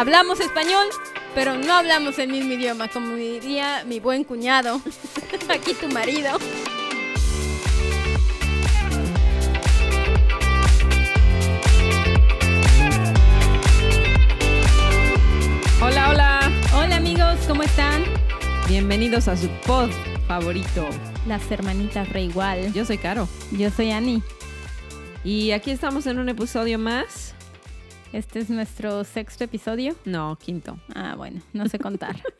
[0.00, 0.86] hablamos español,
[1.34, 4.80] pero no hablamos el mismo idioma, como diría mi buen cuñado,
[5.50, 6.38] aquí tu marido.
[15.82, 16.52] Hola, hola.
[16.74, 18.02] Hola amigos, ¿cómo están?
[18.68, 19.90] Bienvenidos a su pod
[20.26, 20.88] favorito.
[21.26, 22.72] Las hermanitas re igual.
[22.72, 23.28] Yo soy Caro.
[23.50, 24.22] Yo soy Ani.
[25.24, 27.34] Y aquí estamos en un episodio más.
[28.12, 29.94] Este es nuestro sexto episodio.
[30.04, 30.80] No, quinto.
[30.96, 32.16] Ah, bueno, no sé contar.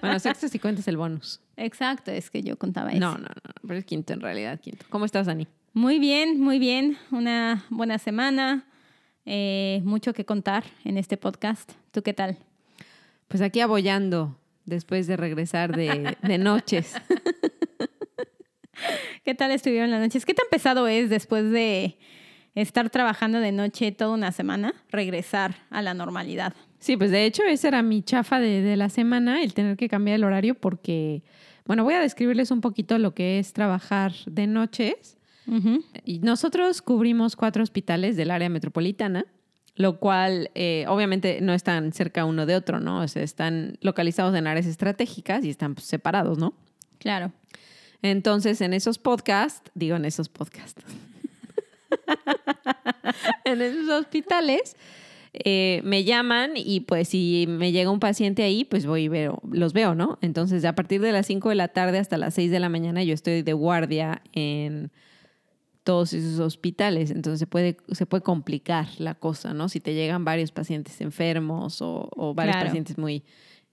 [0.00, 1.40] Bueno, sexto si cuentas el bonus.
[1.56, 3.00] Exacto, es que yo contaba eso.
[3.00, 4.84] No, no, no, pero es quinto en realidad, quinto.
[4.90, 5.46] ¿Cómo estás, Ani?
[5.72, 6.98] Muy bien, muy bien.
[7.10, 8.66] Una buena semana.
[9.24, 11.72] Eh, mucho que contar en este podcast.
[11.90, 12.36] ¿Tú qué tal?
[13.28, 16.94] Pues aquí abollando después de regresar de, de noches.
[19.24, 20.26] ¿Qué tal estuvieron las noches?
[20.26, 21.96] ¿Qué tan pesado es después de
[22.54, 26.54] estar trabajando de noche toda una semana, regresar a la normalidad?
[26.78, 29.88] Sí, pues de hecho esa era mi chafa de, de la semana, el tener que
[29.88, 31.22] cambiar el horario porque,
[31.64, 35.18] bueno, voy a describirles un poquito lo que es trabajar de noches.
[36.04, 39.26] Y nosotros cubrimos cuatro hospitales del área metropolitana,
[39.74, 43.00] lo cual eh, obviamente no están cerca uno de otro, ¿no?
[43.00, 46.54] O sea, están localizados en áreas estratégicas y están pues, separados, ¿no?
[46.98, 47.32] Claro.
[48.02, 50.84] Entonces, en esos podcasts, digo en esos podcasts,
[53.44, 54.76] en esos hospitales,
[55.32, 59.40] eh, me llaman y pues si me llega un paciente ahí, pues voy y veo,
[59.50, 60.18] los veo, ¿no?
[60.20, 63.02] Entonces, a partir de las 5 de la tarde hasta las 6 de la mañana,
[63.02, 64.90] yo estoy de guardia en
[65.84, 67.10] todos esos hospitales.
[67.10, 69.68] Entonces, se puede, se puede complicar la cosa, ¿no?
[69.68, 72.68] Si te llegan varios pacientes enfermos o, o varios Claro.
[72.68, 73.24] pacientes muy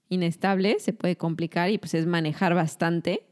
[0.08, 3.22] inestables, se puede complicar y pues es manejar bastante.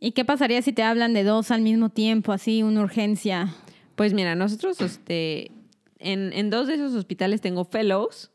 [0.00, 3.54] ¿Y qué pasaría si te hablan de dos al mismo tiempo, así, una urgencia?
[3.96, 5.50] Pues mira, nosotros este,
[5.98, 8.30] en, en dos de esos hospitales tengo fellows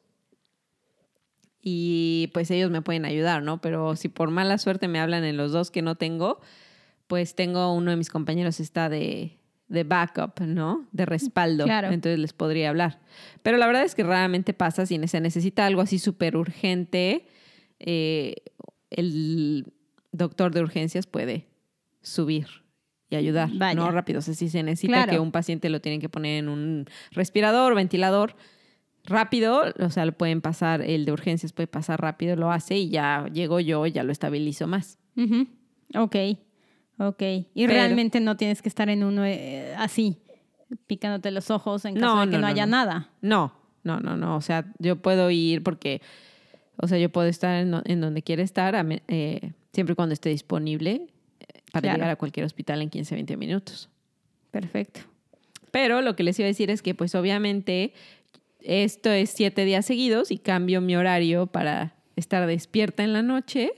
[1.61, 3.61] y pues ellos me pueden ayudar, ¿no?
[3.61, 6.41] Pero si por mala suerte me hablan en los dos que no tengo,
[7.07, 10.87] pues tengo uno de mis compañeros está de, de backup, ¿no?
[10.91, 11.65] De respaldo.
[11.65, 11.89] Claro.
[11.91, 12.99] Entonces les podría hablar.
[13.43, 17.27] Pero la verdad es que raramente pasa si se necesita algo así súper urgente.
[17.79, 18.35] eh,
[18.89, 19.71] el
[20.11, 21.47] doctor de urgencias puede
[22.01, 22.47] subir
[23.11, 23.75] y ayudar, Vaya.
[23.75, 23.91] ¿no?
[23.91, 24.19] Rápido.
[24.19, 25.11] O sea, si se necesita Claro.
[25.11, 28.35] que un paciente lo tienen que poner en un respirador, ventilador,
[29.05, 32.89] rápido, o sea, lo pueden pasar, el de urgencias puede pasar rápido, lo hace y
[32.89, 34.97] ya llego yo, ya lo estabilizo más.
[35.17, 35.47] Ujú.
[35.95, 36.15] Ok,
[36.99, 37.21] ok.
[37.21, 40.17] Y Pero- realmente no tienes que estar en uno eh, así,
[40.87, 42.71] picándote los ojos en caso No, de que no, no, haya no.
[42.71, 43.09] nada.
[43.21, 44.35] No, no, no, no.
[44.37, 46.01] O sea, yo puedo ir porque,
[46.77, 48.75] o sea, yo puedo estar en, do- en donde quiera estar,
[49.09, 51.07] eh, siempre y cuando esté disponible
[51.71, 51.97] para Claro.
[51.97, 53.89] llegar a cualquier hospital en 15, 20 minutos.
[54.51, 55.01] Perfecto.
[55.71, 57.93] Pero lo que les iba a decir es que, pues obviamente,
[58.61, 63.71] esto es siete días seguidos y cambio mi horario para estar despierta en la noche.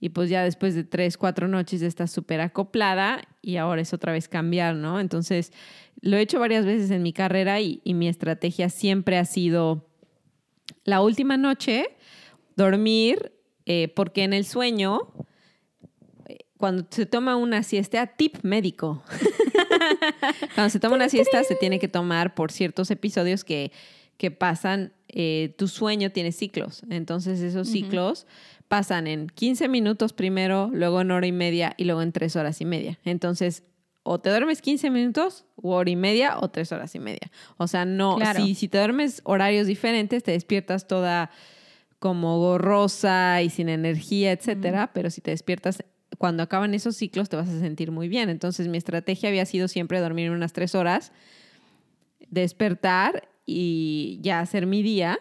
[0.00, 3.92] Y pues ya después de tres, cuatro noches ya estás súper acoplada y ahora es
[3.92, 5.00] otra vez cambiar, ¿no?
[5.00, 5.52] Entonces,
[6.00, 9.88] lo he hecho varias veces en mi carrera y, y mi estrategia siempre ha sido
[10.84, 11.96] la última noche
[12.54, 13.32] dormir,
[13.66, 15.00] eh, porque en el sueño,
[16.58, 19.02] cuando se toma una siesta, tip médico.
[20.54, 23.72] Cuando se toma una siesta, se tiene que tomar por ciertos episodios que,
[24.16, 24.92] que pasan.
[25.08, 26.82] eh, tu sueño tiene ciclos.
[26.90, 28.26] Entonces, esos ciclos
[28.68, 32.60] pasan en 15 minutos primero, luego en hora y media y luego en 3 horas
[32.60, 32.98] y media.
[33.04, 33.62] Entonces,
[34.02, 37.30] o te duermes 15 minutos, o hora y media, o 3 horas y media.
[37.56, 38.44] O sea, no, Claro.
[38.44, 41.30] si, si te duermes horarios diferentes, te despiertas toda
[41.98, 44.90] como borrosa y sin energía, etcétera.
[44.92, 45.82] Pero si te despiertas
[46.18, 48.28] cuando acaban esos ciclos, te vas a sentir muy bien.
[48.28, 51.12] Entonces, mi estrategia había sido siempre dormir unas tres horas,
[52.28, 55.18] despertar y ya hacer mi día.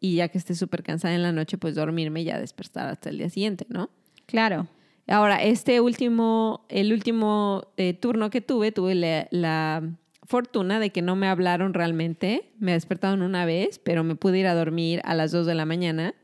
[0.00, 3.08] Y ya que esté súper cansada en la noche, pues dormirme y ya despertar hasta
[3.08, 3.88] el día siguiente, ¿no?
[4.26, 4.66] Claro.
[5.06, 11.02] Ahora, este último, el último eh, turno que tuve, tuve la, la fortuna de que
[11.02, 12.52] no me hablaron realmente.
[12.58, 15.66] Me despertaron una vez, pero me pude ir a dormir a las 2 de la
[15.66, 16.14] mañana.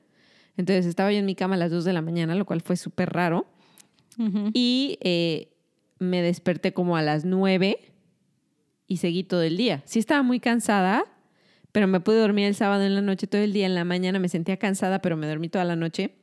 [0.57, 2.77] Entonces estaba yo en mi cama a las 2 de la mañana, lo cual fue
[2.77, 3.47] súper raro.
[4.53, 5.49] Y eh,
[5.99, 7.79] me desperté como a las 9
[8.87, 9.83] y seguí todo el día.
[9.85, 11.05] Sí estaba muy cansada,
[11.73, 13.67] pero me pude dormir el sábado en la noche todo el día.
[13.67, 16.15] En la mañana me sentía cansada, pero me dormí toda la noche.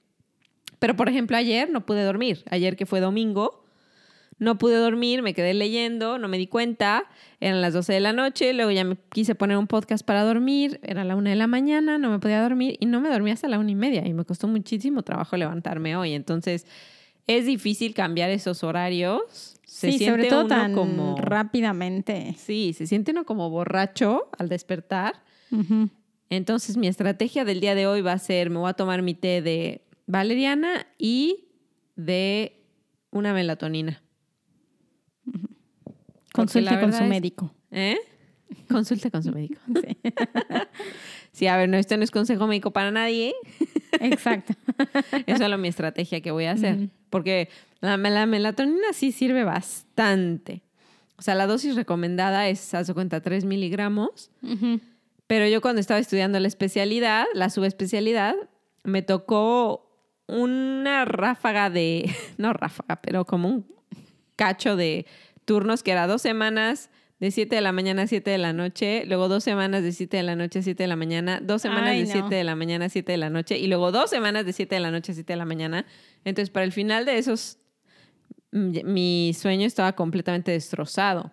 [0.79, 2.43] Pero, por ejemplo, ayer no pude dormir.
[2.49, 3.63] Ayer que fue domingo,
[4.37, 7.05] no pude dormir, me quedé leyendo, no me di cuenta.
[7.39, 10.79] Eran las 12 de la noche, luego ya me quise poner un podcast para dormir.
[10.83, 13.47] Era la una de la mañana, no me podía dormir y no me dormí hasta
[13.47, 14.05] la una y media.
[14.05, 16.13] Y me costó muchísimo trabajo levantarme hoy.
[16.13, 16.65] Entonces,
[17.27, 19.59] es difícil cambiar esos horarios.
[19.65, 21.17] Se sí, siente sobre todo uno tan como.
[21.17, 22.35] rápidamente.
[22.37, 25.23] Sí, se siente uno como borracho al despertar.
[26.29, 29.13] Entonces mi estrategia del día de hoy va a ser, me voy a tomar mi
[29.13, 31.47] té de valeriana y
[31.95, 32.63] de
[33.11, 34.01] una melatonina.
[36.33, 37.53] Consulte con su médico.
[37.71, 37.97] ¿Eh?
[38.69, 39.59] Consulte con su médico.
[39.75, 39.97] Sí.
[41.35, 43.35] Sí, a ver, no, esto no es consejo médico para nadie.
[43.99, 44.53] Exacto.
[45.11, 46.87] Esa es solo mi estrategia que voy a hacer.
[47.09, 47.49] Porque
[47.81, 50.61] la, la melatonina sí sirve bastante.
[51.17, 54.31] O sea, la dosis recomendada es, haz de cuenta, 3 miligramos.
[55.27, 58.35] Pero yo cuando estaba estudiando la especialidad, la subespecialidad,
[58.83, 59.91] me tocó
[60.27, 63.67] una ráfaga de, no ráfaga, pero como un
[64.37, 65.05] cacho de
[65.43, 66.89] turnos que era dos semanas
[67.19, 70.17] de 7 de la mañana a 7 de la noche, luego dos semanas de 7
[70.17, 72.11] de la noche a 7 de la mañana, dos semanas Ay, de no.
[72.11, 74.75] 7 de la mañana a 7 de la noche y luego dos semanas de 7
[74.75, 75.85] de la noche a 7 de la mañana.
[76.25, 77.57] Entonces, para el final de esos,
[78.51, 81.31] mm, mi sueño estaba completamente destrozado.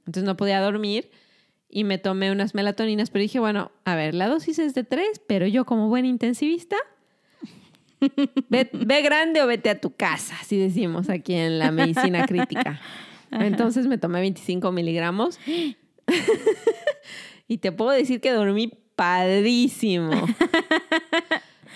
[0.00, 1.10] Entonces no podía dormir
[1.68, 5.22] y me tomé unas melatoninas, pero dije, bueno, a ver, la dosis es de 3,
[5.28, 6.76] pero yo como buen intensivista,
[8.48, 12.80] ve, ve grande o vete a tu casa, así decimos aquí en la medicina crítica.
[13.32, 15.38] Entonces me tomé 25 miligramos
[17.48, 20.10] y te puedo decir que dormí padrísimo.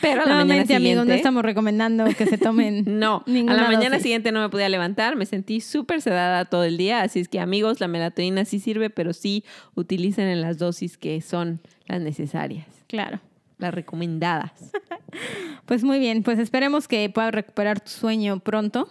[0.03, 1.17] Pero a la mañana Nuevamente, amigos, no siguiente...
[1.17, 4.03] estamos recomendando que se tomen No, a la mañana dosis.
[4.03, 7.41] siguiente no me podía levantar, me sentí súper sedada todo el día, así es que
[7.41, 9.43] amigos, la melatonina sí sirve, pero sí
[9.75, 13.21] utilicen en las dosis que son las necesarias, Claro.
[13.59, 14.53] las recomendadas.
[15.65, 18.89] Pues muy bien, pues esperemos que puedas recuperar tu sueño pronto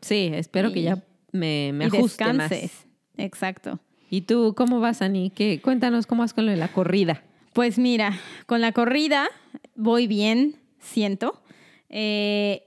[0.00, 2.62] Sí, espero que ya me, me y ajuste descanses.
[2.62, 2.86] más.
[3.16, 3.78] Exacto.
[4.10, 5.30] ¿Y tú cómo vas, Ani?
[5.30, 7.22] ¿Qué, cuéntanos cómo vas con lo de la corrida.
[7.52, 9.28] Pues mira, con la corrida
[9.74, 11.42] voy bien, siento.
[11.88, 12.64] Eh,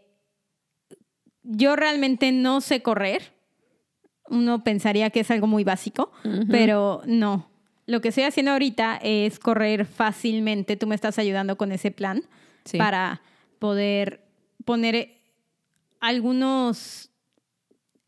[1.44, 3.34] yo realmente no sé correr.
[4.30, 6.12] Uno pensaría que es algo muy básico,
[6.50, 7.50] pero no.
[7.86, 10.78] Lo que estoy haciendo ahorita es correr fácilmente.
[10.78, 12.24] Tú me estás ayudando con ese plan
[12.64, 12.78] Sí.
[12.78, 13.22] para
[13.60, 14.26] poder
[14.64, 15.18] poner
[16.00, 17.10] algunos...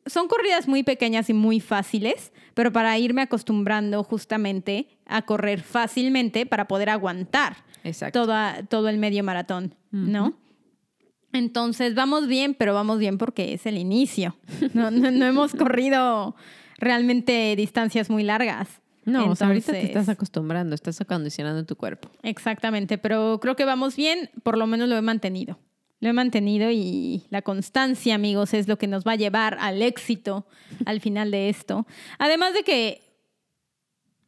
[0.06, 6.46] Son corridas muy pequeñas y muy fáciles, pero para irme acostumbrando justamente a correr fácilmente
[6.46, 7.57] para poder aguantar
[8.12, 10.38] toda, todo el medio maratón, ¿no?
[11.34, 14.38] Entonces vamos bien, pero vamos bien porque es el inicio.
[14.74, 16.36] No, no, no hemos corrido
[16.78, 18.81] realmente distancias muy largas.
[19.06, 22.10] No, o sea, ahorita te estás acostumbrando, estás acondicionando tu cuerpo.
[22.24, 25.60] Exactamente, pero creo que vamos bien, por lo menos lo he mantenido.
[26.06, 29.81] Lo he mantenido y la constancia, amigos, es lo que nos va a llevar al
[29.81, 30.46] éxito
[30.86, 31.88] al final de esto.
[32.19, 33.02] Además de que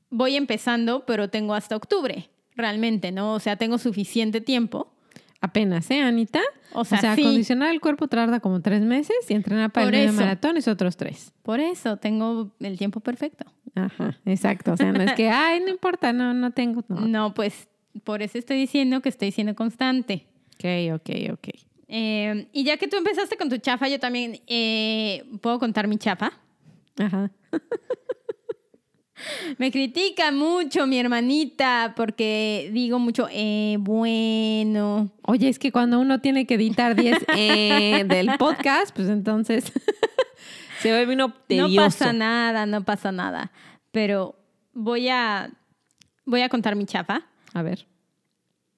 [0.09, 3.35] voy empezando, pero tengo hasta octubre, realmente, ¿no?
[3.35, 4.91] O sea, tengo suficiente tiempo.
[5.39, 6.41] Apenas, ¿eh, Anita?
[6.73, 7.21] O sea, sí.
[7.21, 10.67] acondicionar el cuerpo tarda como tres meses y entrenar para Por el medio maratón es
[10.67, 11.31] otros tres.
[11.43, 13.45] Por eso tengo el tiempo perfecto.
[13.75, 14.73] Ajá, exacto.
[14.73, 16.83] O sea, no es que, ay, no importa, no, no tengo.
[16.87, 17.01] No.
[17.01, 17.67] No, pues
[18.03, 20.25] por eso estoy diciendo que estoy siendo constante.
[20.55, 21.66] Ok, ok, ok.
[21.87, 25.97] Eh, y ya que tú empezaste con tu chafa, yo también eh, puedo contar mi
[25.97, 26.33] chafa.
[26.97, 27.31] Ajá.
[29.57, 35.09] Me critica mucho mi hermanita porque digo mucho, eh, bueno.
[35.23, 39.71] Oye, es que cuando uno tiene que editar 10 eh, del podcast, pues entonces
[40.81, 41.73] se vuelve uno tedioso.
[41.73, 43.51] No pasa nada, no pasa nada.
[43.91, 44.35] Pero
[44.73, 45.51] voy a,
[46.25, 47.23] voy a contar mi chafa.
[47.53, 47.87] A ver.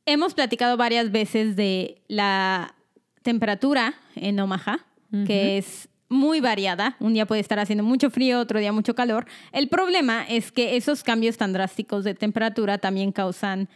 [0.05, 2.75] Hemos platicado varias veces de la
[3.21, 4.85] temperatura en Omaha,
[5.25, 6.95] que es muy variada.
[6.99, 9.25] Un día puede estar haciendo mucho frío, otro día mucho calor.
[9.51, 13.69] El problema es que esos cambios tan drásticos de temperatura también causan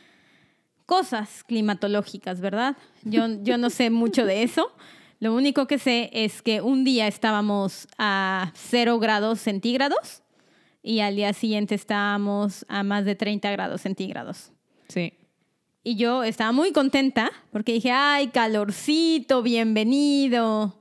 [0.85, 2.75] cosas climatológicas, ¿verdad?
[3.03, 4.73] Yo, yo no sé mucho de eso.
[5.19, 10.21] Lo único que sé es que un día estábamos a 0 grados centígrados
[10.81, 14.51] y al día siguiente estábamos a más de 30 grados centígrados.
[14.89, 15.13] Sí.
[15.85, 20.79] Y yo estaba muy contenta porque dije, ay, calorcito, bienvenido.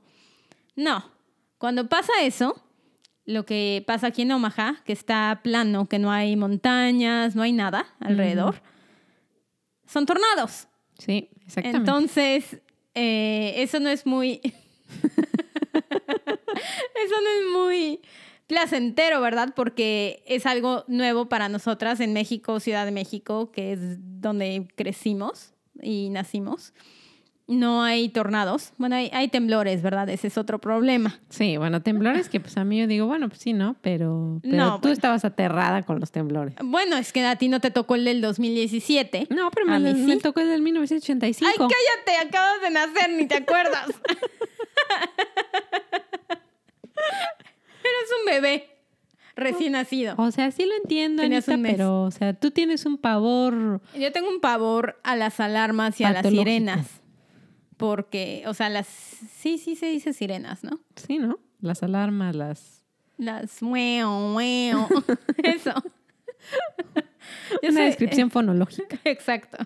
[0.77, 1.11] No,
[1.57, 2.63] cuando pasa eso,
[3.25, 7.51] lo que pasa aquí en Omaha, que está plano, que no hay montañas, no hay
[7.51, 8.61] nada alrededor,
[9.85, 10.69] son tornados.
[10.97, 11.79] Sí, exactamente.
[11.79, 12.61] Entonces,
[12.93, 14.39] eh, eso no es muy...
[16.95, 17.99] eso no es muy
[18.47, 19.53] placentero, ¿verdad?
[19.55, 23.79] Porque es algo nuevo para nosotras en México, Ciudad de México, que es
[24.21, 26.73] donde crecimos y nacimos.
[27.45, 28.71] No hay tornados.
[28.77, 30.07] Bueno, hay, hay temblores, ¿verdad?
[30.09, 31.19] Ese es otro problema.
[31.29, 33.75] Sí, bueno, temblores que pues a mí yo digo, bueno, pues sí, ¿no?
[33.81, 34.93] Pero, pero No, tú bueno.
[34.93, 36.55] estabas aterrada con los temblores.
[36.63, 39.27] Bueno, es que a ti no te tocó el del 2017.
[39.29, 40.19] No, pero A me, mí me sí.
[40.21, 41.51] tocó el 1985.
[41.51, 43.87] Ay, cállate, acabas de nacer, ni te acuerdas.
[48.03, 48.69] Eres un bebé.
[49.35, 50.15] recién nacido.
[50.17, 53.81] O sea, sí lo entiendo, Anita, pero, o sea, tú tienes un pavor.
[53.97, 56.87] Yo tengo un pavor a las alarmas y a las sirenas.
[57.77, 58.87] Porque, o sea, las...
[58.87, 60.79] Sí, sí se dice sirenas, ¿no?
[60.95, 61.39] Sí, ¿no?
[61.59, 62.83] Las alarmas, las.
[63.17, 64.87] Las mueo, mueo.
[65.43, 65.73] Eso.
[67.61, 68.99] Yo Una descripción fonológica.
[69.05, 69.57] Exacto.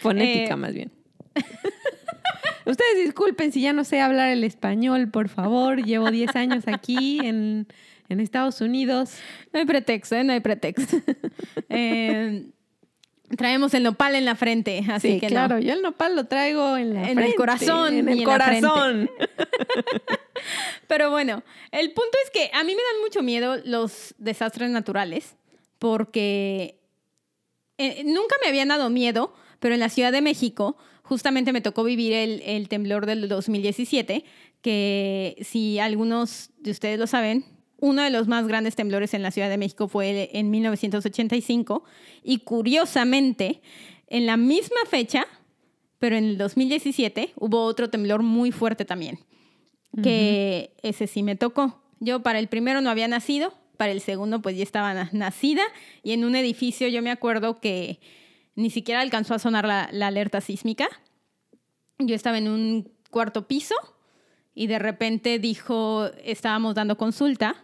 [0.00, 0.92] Fonética, Eh, más bien.
[2.66, 5.84] Ustedes disculpen si ya no sé hablar el español, por favor.
[5.84, 7.66] Llevo 10 años aquí en,
[8.08, 9.12] en Estados Unidos.
[9.52, 10.24] No hay pretexto, ¿eh?
[10.24, 10.96] No hay pretexto.
[11.68, 12.46] Eh,
[13.36, 15.56] traemos el nopal en la frente, así Sí, que claro.
[15.56, 15.60] no.
[15.60, 19.10] Yo el nopal lo traigo en la En el corazón En y el en corazón.
[20.86, 25.36] Pero bueno, el punto es que a mí me dan mucho miedo los desastres naturales
[25.78, 26.78] porque
[27.78, 31.84] eh, nunca me habían dado miedo, pero en la Ciudad de México justamente me tocó
[31.84, 34.24] vivir el, el temblor del 2017,
[34.60, 37.44] que si algunos de ustedes lo saben,
[37.78, 41.84] uno de los más grandes temblores en la Ciudad de México fue en 1985
[42.22, 43.60] y curiosamente,
[44.08, 45.26] en la misma fecha,
[45.98, 49.18] pero en el 2017 hubo otro temblor muy fuerte también
[50.02, 51.80] que ese sí me tocó.
[52.00, 55.62] Yo para el primero no había nacido, para el segundo pues ya estaba na- nacida.
[56.02, 58.00] Y en un edificio yo me acuerdo que
[58.56, 60.88] ni siquiera alcanzó a sonar la, la alerta sísmica.
[61.98, 63.74] Yo estaba en un cuarto piso
[64.54, 67.56] y de repente dijo, estábamos dando consulta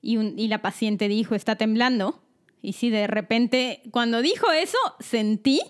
[0.00, 2.22] y, un- y la paciente dijo, está temblando.
[2.60, 5.60] Y sí, de repente, cuando dijo eso, sentí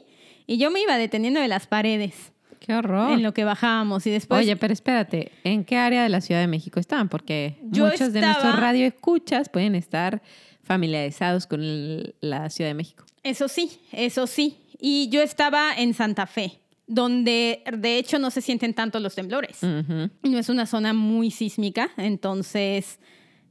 [0.46, 3.12] y yo me iba deteniendo de las paredes Qué horror.
[3.12, 4.40] en lo que bajábamos y después...
[4.40, 7.08] Oye, pero espérate, ¿en qué área de la Ciudad de México estaban?
[7.08, 10.22] Porque Yo muchos de estaba- nuestros radioescuchas pueden estar
[10.62, 13.04] familiarizados con el- la Ciudad de México.
[13.22, 14.58] Eso sí, eso sí.
[14.84, 19.62] Y yo estaba en Santa Fe, donde de hecho no se sienten tanto los temblores.
[19.62, 20.10] Ujú.
[20.24, 22.98] No es una zona muy sísmica, entonces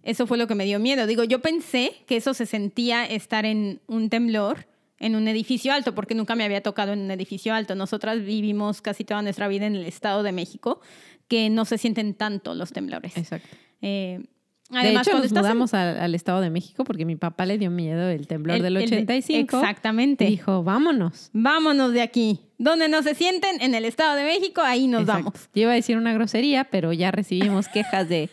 [0.04, 1.08] eso fue lo que me dio miedo.
[1.08, 4.68] Digo, yo pensé que eso se sentía estar en un temblor
[5.00, 7.76] en un edificio alto, porque nunca me había tocado en un edificio alto.
[7.76, 10.82] Nosotras vivimos casi toda nuestra vida en el Estado de México,
[11.30, 13.18] que no se sienten tanto los temblores.
[13.18, 13.48] Exacto.
[13.82, 14.26] Eh,
[14.72, 17.70] de hecho, nos en- mudamos al, al Estado de México porque mi papá le dio
[17.70, 19.58] miedo el temblor el- del el de- 85.
[19.60, 20.26] exactamente.
[20.26, 21.30] Dijo, vámonos.
[21.34, 22.40] Vámonos de aquí.
[22.58, 25.24] Donde no se sienten, en el Estado de México, ahí nos Exacto.
[25.32, 25.50] vamos.
[25.54, 28.30] Yo iba a decir una grosería, pero ya recibimos quejas de,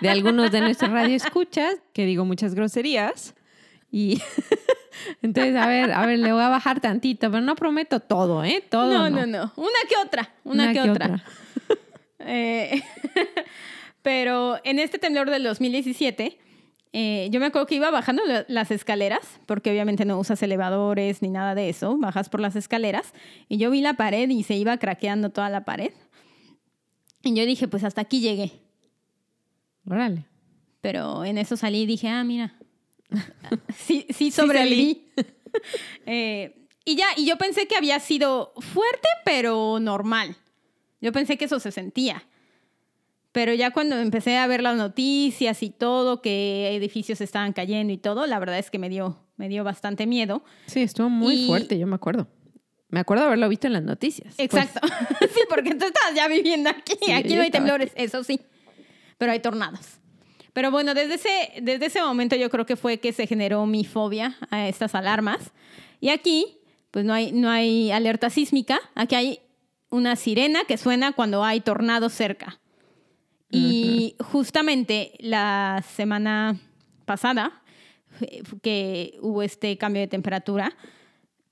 [0.00, 3.34] de algunos de nuestros radioescuchas, que digo muchas groserías.
[3.90, 4.22] Y
[5.22, 8.64] entonces, a ver, a ver, le voy a bajar tantito, pero no prometo todo, ¿eh?
[8.68, 8.90] Todo.
[8.92, 9.52] No, no, no, no.
[9.56, 10.30] Una que otra.
[10.44, 11.22] Una, que, otra.
[12.24, 12.80] Eh,
[14.02, 16.38] pero en este temblor del 2017,
[16.92, 21.22] eh, yo me acuerdo que iba bajando la- las escaleras, porque obviamente no usas elevadores
[21.22, 23.14] ni nada de eso, bajas por las escaleras,
[23.48, 25.92] y yo vi la pared y se iba craqueando toda la pared.
[27.24, 28.52] Y yo dije, pues hasta aquí llegué.
[29.88, 30.24] Órale.
[30.80, 32.54] Pero en eso salí y dije, ah, mira,
[33.76, 35.08] sí, sí sobreviví.
[36.06, 40.34] Eh, y ya, y yo pensé que había sido fuerte, pero normal.
[41.02, 42.24] Yo pensé que eso se sentía.
[43.32, 47.96] Pero ya cuando empecé a ver las noticias y todo, que edificios estaban cayendo y
[47.98, 50.44] todo, la verdad es que me dio, me dio bastante miedo.
[50.66, 52.28] Sí, estuvo muy Y- fuerte, yo me acuerdo.
[52.90, 54.34] Me acuerdo haberlo visto en las noticias.
[54.36, 54.80] Pues, Exacto.
[55.34, 56.92] sí, porque tú estás ya viviendo aquí.
[57.02, 58.38] Sí, aquí no hay temblores, eso sí.
[59.16, 59.98] Pero hay tornados.
[60.52, 63.84] Pero bueno, desde ese, desde ese momento yo creo que fue que se generó mi
[63.86, 65.52] fobia a estas alarmas.
[66.00, 66.58] Y aquí,
[66.90, 68.78] pues no hay, no hay alerta sísmica.
[68.94, 69.38] Aquí hay
[69.88, 72.58] una sirena que suena cuando hay tornados cerca.
[73.52, 76.58] Y justamente la semana
[77.04, 77.62] pasada,
[78.20, 80.74] eh, que hubo este cambio de temperatura,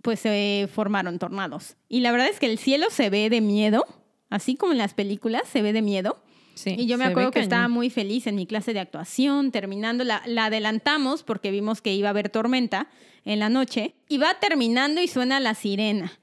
[0.02, 1.76] pues se formaron tornados.
[1.88, 3.84] Y la verdad es que el cielo se ve de miedo,
[4.30, 6.22] así como en las películas se ve de miedo.
[6.54, 10.04] Sí, y yo me acuerdo que estaba muy feliz en mi clase de actuación, terminando,
[10.04, 12.88] la, la adelantamos porque vimos que iba a haber tormenta
[13.24, 16.19] en la noche, y va terminando y suena la sirena.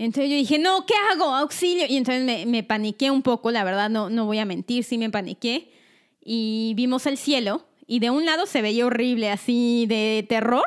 [0.00, 1.34] Entonces yo dije, no, ¿qué hago?
[1.34, 1.84] Auxilio.
[1.86, 4.96] Y entonces me, me paniqué un poco, la verdad, no, no voy a mentir, sí
[4.96, 5.70] me paniqué.
[6.24, 10.64] Y vimos el cielo, y de un lado se veía horrible, así de terror,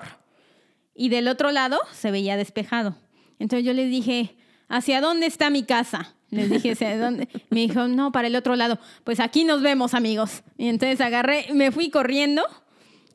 [0.94, 2.96] y del otro lado se veía despejado.
[3.40, 4.36] Entonces yo les dije,
[4.68, 6.14] ¿hacia dónde está mi casa?
[6.30, 7.28] Les dije, ¿hacia dónde?
[7.50, 8.78] Me dijo, no, para el otro lado.
[9.04, 10.44] Pues aquí nos vemos, amigos.
[10.60, 12.44] Y entonces agarré, me fui corriendo,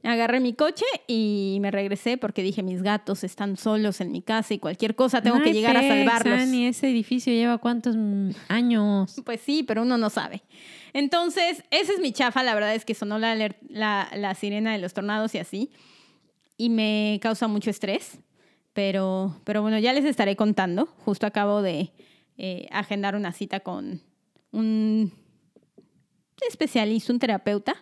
[0.05, 4.55] agarré mi coche y me regresé porque dije, mis gatos están solos en mi casa
[4.55, 6.41] y cualquier cosa tengo que llegar a salvarlos.
[6.41, 7.97] Ani, ese edificio lleva cuántos
[8.49, 9.17] años.
[9.25, 10.43] Pues sí, pero uno no sabe.
[10.93, 12.43] Entonces, esa es mi chafa.
[12.43, 15.71] La verdad es que sonó la, aler- la, la sirena de los tornados y así.
[16.57, 18.19] Y me causa mucho estrés.
[18.73, 20.87] Pero, pero bueno, ya les estaré contando.
[21.05, 21.93] Justo acabo de
[22.37, 24.01] eh, agendar una cita con
[24.53, 25.13] un
[26.49, 27.75] especialista, un terapeuta,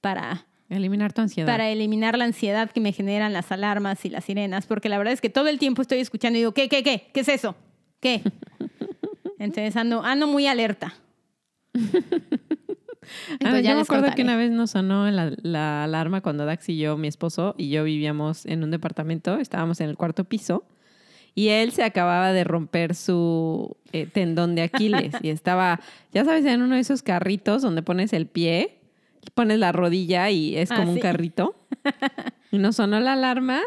[0.00, 1.46] para, eliminar tu ansiedad.
[1.46, 5.12] para eliminar la ansiedad que me generan las alarmas y las sirenas, porque la verdad
[5.12, 7.08] es que todo el tiempo estoy escuchando y digo, ¿qué, qué, qué?
[7.12, 7.56] ¿Qué es eso?
[8.00, 8.22] ¿Qué?
[9.38, 10.94] Entonces ando, ando muy alerta.
[13.42, 16.44] Ah, pues ya yo me acuerdo que una vez nos sonó la, la alarma cuando
[16.44, 20.24] Dax y yo, mi esposo y yo vivíamos en un departamento, estábamos en el cuarto
[20.24, 20.64] piso
[21.34, 25.80] y él se acababa de romper su eh, tendón de Aquiles y estaba,
[26.12, 28.79] ya sabes, en uno de esos carritos donde pones el pie,
[29.34, 31.00] pones la rodilla y es Ah, como un sí.
[31.02, 31.56] carrito.
[32.52, 33.60] Y nos sonó la alarma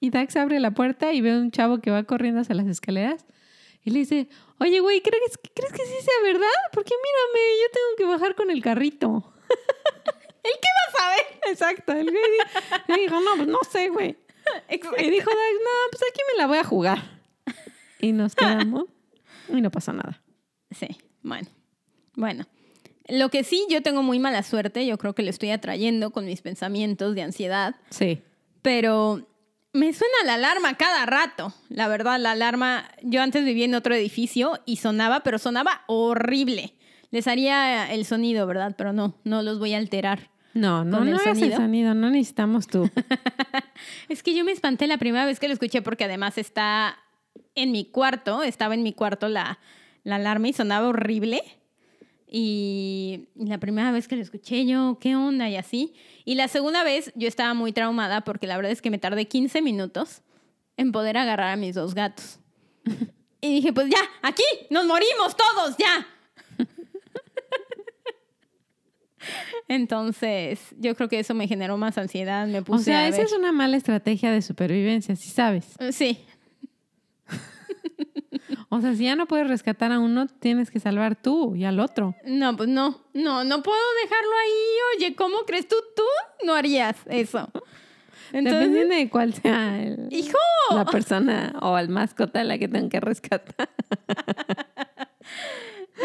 [0.00, 2.66] y Dax abre la puerta y ve a un chavo que va corriendo hacia las
[2.68, 3.26] escaleras
[3.82, 6.46] y le dice, oye, güey, ¿crees, ¿crees que sí sea verdad?
[6.72, 9.30] Porque mírame, yo tengo que bajar con el carrito.
[10.42, 11.52] ¿El qué vas a ver?
[11.52, 11.92] Exacto.
[11.92, 12.22] El güey
[12.88, 14.16] le dijo, no, pues no sé, güey.
[14.70, 17.20] Y dijo, Dax, no, pues aquí me la voy a jugar.
[18.00, 18.84] Y nos quedamos
[19.48, 20.22] y no pasó nada.
[20.70, 20.86] Sí,
[21.22, 21.48] bueno.
[22.14, 22.46] Bueno.
[23.08, 26.24] Lo que sí, yo tengo muy mala suerte, yo creo que lo estoy atrayendo con
[26.26, 28.20] mis pensamientos de ansiedad, Sí.
[28.62, 29.26] pero
[29.72, 31.52] me suena la alarma cada rato.
[31.68, 36.74] La verdad, la alarma, yo antes vivía en otro edificio y sonaba, pero sonaba horrible.
[37.10, 38.74] Les haría el sonido, ¿verdad?
[38.76, 40.30] Pero no, no los voy a alterar.
[40.54, 41.56] No, no, ¿Con el no el sonido?
[41.58, 42.90] sonido, no necesitamos tú.
[44.08, 46.98] Es que yo me espanté la primera vez que lo escuché porque además está
[47.54, 49.58] en mi cuarto, estaba en mi cuarto la,
[50.02, 51.42] la alarma y sonaba horrible.
[52.28, 55.48] Y la primera vez que lo escuché yo, ¿qué onda?
[55.48, 55.94] Y así.
[56.24, 59.26] Y la segunda vez yo estaba muy traumada porque la verdad es que me tardé
[59.26, 60.22] 15 minutos
[60.76, 62.38] en poder agarrar a mis dos gatos.
[63.38, 66.06] Y dije, pues ya, aquí, nos morimos todos, ya.
[69.68, 73.18] Entonces, yo creo que eso me generó más ansiedad, me O puse sea, a esa
[73.18, 73.26] ver.
[73.26, 75.74] es una mala estrategia de supervivencia, sí sabes.
[75.92, 76.18] Sí,
[78.76, 81.80] O sea, si ya no puedes rescatar a uno, tienes que salvar tú y al
[81.80, 82.14] otro.
[82.24, 84.98] No, pues no, no, no puedo dejarlo ahí.
[84.98, 85.76] Oye, ¿cómo crees tú?
[85.94, 86.02] Tú
[86.46, 87.48] no harías eso.
[88.32, 90.38] Entonces, Dependiendo de cuál sea el- hijo,
[90.70, 93.68] la persona o el mascota a la que tengo que rescatar.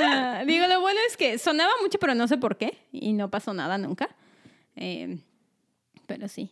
[0.01, 2.77] Ah, digo, lo bueno es que sonaba mucho, pero no sé por qué.
[2.93, 4.09] Y no pasó nada nunca.
[4.77, 5.17] Eh,
[6.07, 6.49] pero sí.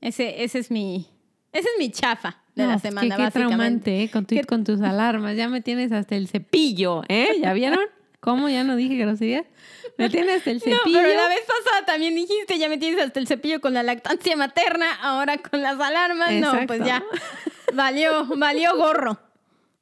[0.00, 1.06] Ese, ese es mi,
[1.52, 3.48] ese es mi chafa de No, la pues, qué- semana, qué, básicamente.
[3.56, 4.10] traumante, ¿eh?
[4.10, 5.36] Con, tu- Qué- con tus alarmas.
[5.36, 7.28] Ya me tienes hasta el cepillo, ¿eh?
[7.42, 7.80] ¿Ya vieron?
[8.20, 8.48] ¿Cómo?
[8.48, 9.44] ¿Ya no dije groserías?
[9.98, 10.98] Me tienes hasta el No, cepillo.
[11.02, 14.36] pero la vez pasada también dijiste, ya me tienes hasta el cepillo con la lactancia
[14.36, 16.32] materna, ahora con las alarmas.
[16.34, 17.02] No, pues ya.
[17.74, 19.18] Valió, valió gorro.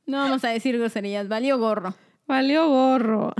[0.07, 1.95] No vamos a decir groserías, valió gorro.
[2.27, 3.33] Valió gorro.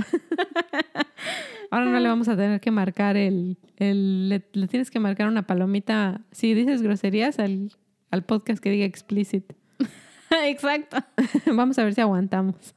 [1.71, 3.57] Ahora no le vamos a tener que marcar el...
[3.77, 7.71] el le, le tienes que marcar una palomita, si dices groserías, al,
[8.13, 9.53] al podcast que diga explicit.
[10.45, 10.97] Exacto.
[11.47, 12.75] vamos a ver si aguantamos.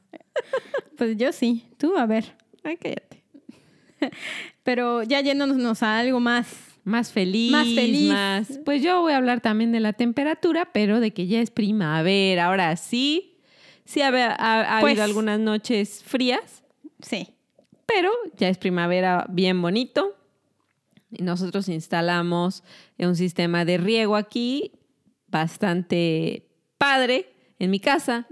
[0.97, 2.35] Pues yo sí, tú a ver.
[2.63, 3.23] Ay, cállate.
[4.63, 6.47] Pero ya yéndonos a algo más.
[6.83, 7.51] Más feliz.
[7.51, 8.09] Más feliz.
[8.11, 11.51] más- Pues yo voy a hablar también de la temperatura, pero de que ya es
[11.51, 12.45] primavera.
[12.45, 13.35] Ahora sí,
[13.85, 16.63] sí ha, ha- ha Pues- habido algunas noches frías,
[17.01, 17.29] Sí.
[17.85, 20.15] pero ya es primavera bien bonito.
[21.11, 22.63] Y nosotros instalamos
[22.97, 24.71] un sistema de riego aquí
[25.27, 27.27] bastante padre
[27.59, 28.27] en mi casa.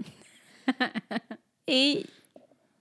[1.66, 2.06] y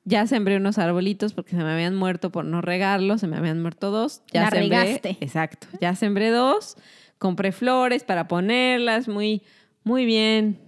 [0.04, 3.62] ya sembré unos arbolitos porque se me habían muerto por no regarlos, se me habían
[3.62, 4.22] muerto dos.
[4.32, 5.18] Ya La sembré, regaste.
[5.22, 6.78] Exacto, ya sembré dos,
[7.18, 9.42] compré flores para ponerlas, muy,
[9.84, 10.60] muy bien.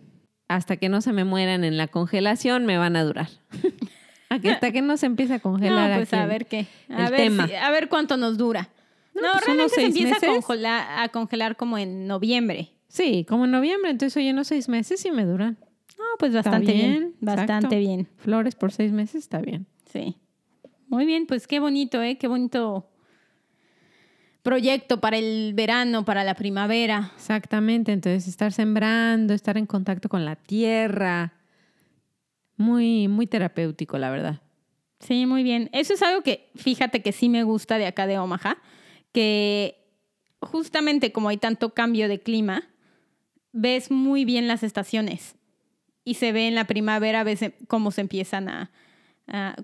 [0.50, 3.28] Hasta que no se me mueran en la congelación me van a durar.
[4.30, 5.90] Hasta que no se empiece a congelar.
[5.90, 6.68] No, pues aquí a ver qué.
[6.90, 7.48] A el ver, tema.
[7.48, 8.70] si- a ver cuánto nos dura.
[9.14, 12.72] No, pues unos realmente se empieza a congelar, a congelar como en noviembre.
[12.88, 15.58] Sí, como en noviembre, entonces oye, unos seis meses y me duran.
[15.98, 16.92] No, pues bastante bien.
[16.92, 17.78] bien, Bastante exacto.
[17.78, 18.08] bien.
[18.18, 19.66] Flores por seis meses está bien.
[19.92, 20.16] Sí.
[20.88, 22.18] Muy bien, pues qué bonito, ¿eh?
[22.18, 22.90] Qué bonito
[24.42, 27.12] proyecto para el verano, para la primavera.
[27.16, 31.34] Exactamente, entonces estar sembrando, estar en contacto con la tierra,
[32.56, 34.42] muy, muy terapéutico, la verdad.
[35.00, 35.70] Sí, muy bien.
[35.74, 38.58] Eso es algo que, fíjate que sí me gusta de acá de Omaha,
[39.12, 39.76] que
[40.40, 42.64] justamente como hay tanto cambio de clima,
[43.58, 45.36] ves muy bien las estaciones
[46.04, 48.72] y se ve en la primavera, ves eh, cómo se empiezan a,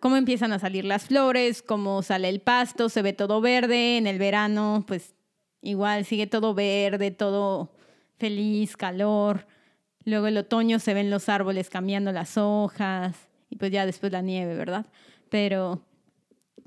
[0.01, 3.97] cómo empiezan a salir las flores, cómo sale el pasto, se ve todo verde.
[3.97, 5.15] En el verano, pues
[5.61, 7.73] igual sigue todo verde, todo
[8.17, 9.47] feliz, calor.
[10.03, 13.15] Luego el otoño se ven los árboles cambiando las hojas
[13.49, 14.85] y pues ya después la nieve, ¿verdad?
[15.29, 15.81] Pero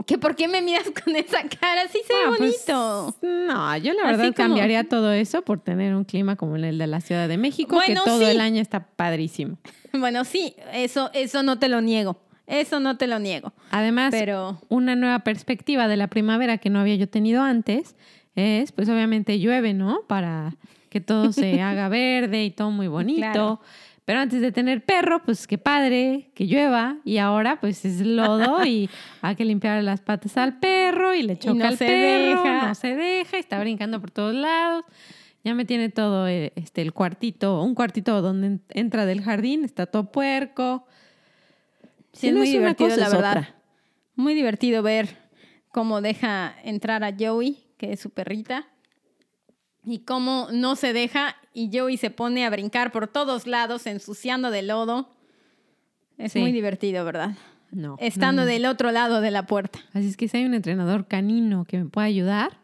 [0.07, 1.89] ¿qué por qué me miras con esa cara?
[1.89, 3.17] Sí se ve Ah, pues, bonito.
[3.23, 6.77] no, yo la Así verdad como- cambiaría todo eso por tener un clima como el
[6.79, 8.25] de la Ciudad de México, Bueno, que todo sí.
[8.27, 9.59] el año está padrísimo.
[9.93, 12.19] Bueno, sí, eso eso no te lo niego.
[12.47, 13.53] Eso no te lo niego.
[13.71, 17.97] Además, Pero una nueva perspectiva de la primavera que no había yo tenido antes
[18.35, 20.01] es, pues obviamente llueve, ¿no?
[20.07, 20.55] Para
[20.91, 23.21] que todo se haga verde y todo muy bonito.
[23.21, 23.61] Claro.
[24.07, 26.97] Pero antes de tener perro, pues qué padre, que llueva.
[27.05, 28.88] Y ahora, pues es lodo y
[29.21, 32.69] hay que limpiar las patas al perro y le choca no al se perro, deja.
[32.69, 34.85] no se deja, está brincando por todos lados.
[35.45, 39.64] Ya me tiene todo eh, este, el cuartito, un cuartito donde en- entra del jardín,
[39.64, 40.87] está todo puerco.
[42.12, 43.31] sí, Si es no muy es divertido, cosa, la verdad.
[43.38, 43.55] otra.
[44.14, 45.16] Muy divertido ver
[45.73, 48.66] cómo deja entrar a Joey, que es su perrita,
[49.87, 54.51] y cómo no se deja y Joey se pone a brincar por todos lados, ensuciando
[54.51, 55.09] de lodo.
[56.18, 56.40] Es Sí.
[56.40, 57.37] muy divertido, ¿verdad?
[57.70, 57.96] No.
[58.01, 58.53] Estando no, no.
[58.53, 59.79] del otro lado de la puerta.
[59.94, 62.59] Así es que si hay un entrenador canino que me pueda ayudar.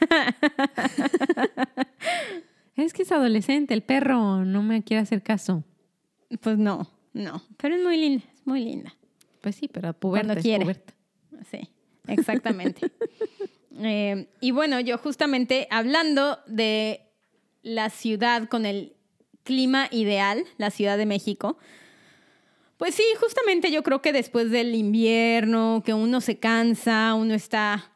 [2.76, 5.64] es que es adolescente, el perro no me quiere hacer caso.
[6.40, 7.42] Pues no, no.
[7.58, 8.94] Pero es muy linda, es muy linda.
[9.40, 10.64] Pues sí, pero puberta Cuando es quiere.
[10.64, 10.94] puberta.
[11.50, 11.68] Sí,
[12.06, 12.90] exactamente.
[13.78, 17.02] Eh, y bueno, yo justamente hablando de
[17.62, 18.94] la ciudad con el
[19.44, 21.56] clima ideal, la Ciudad de México,
[22.76, 27.92] pues sí, justamente yo creo que después del invierno, que uno se cansa, uno está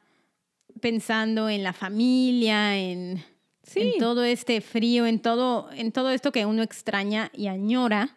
[0.80, 3.24] pensando en la familia, en,
[3.62, 3.80] Sí.
[3.80, 8.14] en todo este frío, en todo, en todo esto que uno extraña y añora.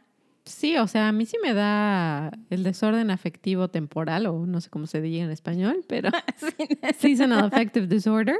[0.48, 4.70] Sí, o sea, a mí sí me da el desorden afectivo temporal, o no sé
[4.70, 6.10] cómo se diga en español, pero
[7.00, 8.38] seasonal affective disorder,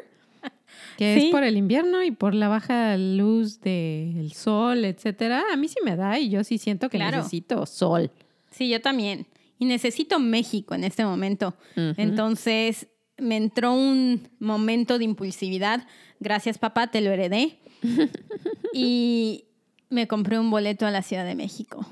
[0.98, 1.26] que Sí.
[1.28, 5.44] es por el invierno y por la baja luz del sol, etcétera.
[5.54, 7.18] A mí sí me da y yo sí siento que Claro.
[7.18, 8.12] necesito sol.
[8.52, 9.28] Sí, yo también.
[9.60, 11.56] Y necesito México en este momento.
[11.76, 15.88] Entonces me entró un momento de impulsividad.
[16.20, 17.60] Gracias, papá, te lo heredé.
[18.74, 19.46] y
[19.90, 21.86] me compré un boleto a la Ciudad de México.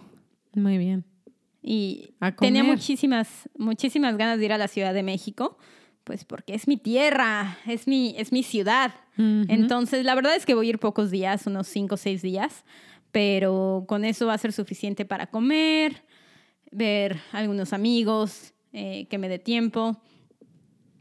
[0.53, 1.05] Muy bien.
[1.62, 2.10] Y
[2.47, 5.58] tenía muchísimas, muchísimas ganas de ir a la Ciudad de México,
[6.03, 8.93] pues porque es mi tierra, es mi, es mi ciudad.
[9.49, 12.63] Entonces, la verdad es que voy a ir pocos días, unos cinco o seis días,
[13.12, 16.03] pero con eso va a ser suficiente para comer,
[16.71, 19.97] ver algunos amigos, eh, que me dé tiempo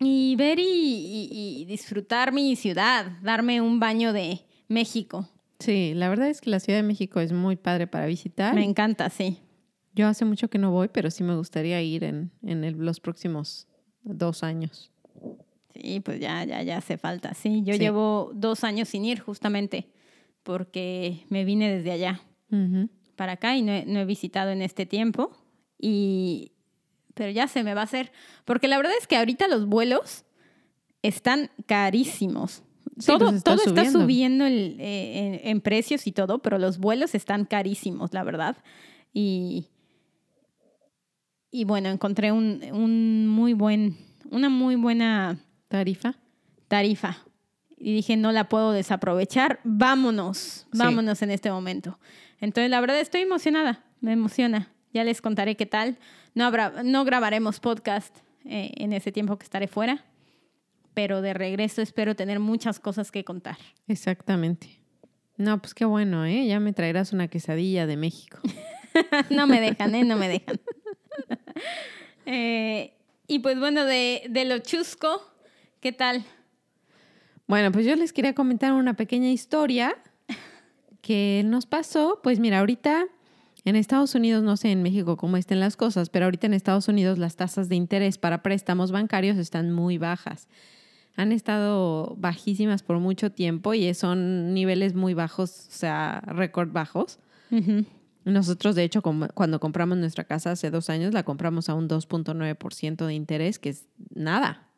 [0.00, 5.28] y ver y, y- y disfrutar mi ciudad, darme un baño de México.
[5.64, 8.54] Sí, la verdad es que la Ciudad de México es muy padre para visitar.
[8.54, 9.38] Me encanta, sí.
[9.94, 13.00] Yo hace mucho que no voy, pero sí me gustaría ir en, en el- los
[13.00, 13.66] próximos
[14.02, 14.90] dos años.
[15.74, 17.34] Sí, pues ya, ya, ya hace falta.
[17.34, 17.80] Sí, yo Sí.
[17.80, 19.88] llevo dos años sin ir justamente
[20.42, 22.20] porque me vine desde allá
[23.16, 25.36] para acá y no he, no he visitado en este tiempo.
[25.78, 26.52] Y,
[27.14, 28.12] pero ya se me va a hacer.
[28.44, 30.24] Porque la verdad es que ahorita los vuelos
[31.02, 32.62] están carísimos.
[32.98, 34.00] Sí, todo pues está todo está subiendo.
[34.00, 38.56] subiendo el- eh, en, en precios y todo, pero los vuelos están carísimos, la verdad.
[39.12, 39.66] Y,
[41.50, 43.96] y bueno, encontré un, un muy buen,
[44.30, 46.14] una muy buena Tarifa.
[46.68, 47.18] tarifa.
[47.76, 50.78] Y dije, no la puedo desaprovechar, vámonos, Sí.
[50.78, 51.98] vámonos en este momento.
[52.40, 54.70] Entonces, la verdad, estoy emocionada, me emociona.
[54.92, 55.98] Ya les contaré qué tal.
[56.34, 60.04] No, habrá, no grabaremos podcast eh, en ese tiempo que estaré fuera,
[60.94, 63.58] pero de regreso espero tener muchas cosas que contar.
[63.88, 64.80] Exactamente.
[65.36, 66.46] No, pues qué bueno, ¿eh?
[66.46, 68.38] Ya me traerás una quesadilla de México.
[69.30, 70.04] no me dejan, ¿eh?
[70.04, 70.60] No me dejan.
[72.26, 72.94] Eh,
[73.26, 75.30] y pues bueno, de, de lo chusco,
[75.80, 76.24] ¿qué tal?
[77.46, 79.94] Bueno, pues yo les quería comentar una pequeña historia
[81.02, 82.20] que nos pasó.
[82.22, 83.04] Pues mira, ahorita
[83.64, 86.88] en Estados Unidos, no sé en México cómo estén las cosas, pero ahorita en Estados
[86.88, 90.48] Unidos las tasas de interés para préstamos bancarios están muy bajas.
[91.16, 97.18] Han estado bajísimas por mucho tiempo y son niveles muy bajos, o sea, récord bajos.
[98.24, 103.06] Nosotros, de hecho, cuando compramos nuestra casa hace dos años, la compramos a un 2.9%
[103.06, 104.68] de interés, que es nada.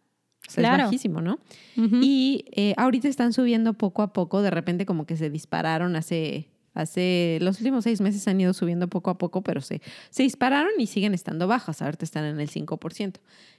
[0.46, 0.82] O sea, Claro.
[0.82, 1.38] Es bajísimo, ¿no?
[1.76, 2.00] Ujú.
[2.02, 6.48] Y eh, ahorita están subiendo poco a poco, de repente como que se dispararon hace,
[6.76, 10.70] hace, los últimos seis meses han ido subiendo poco a poco, pero se, se dispararon
[10.78, 13.14] y siguen estando bajas, ahorita están en el 5%.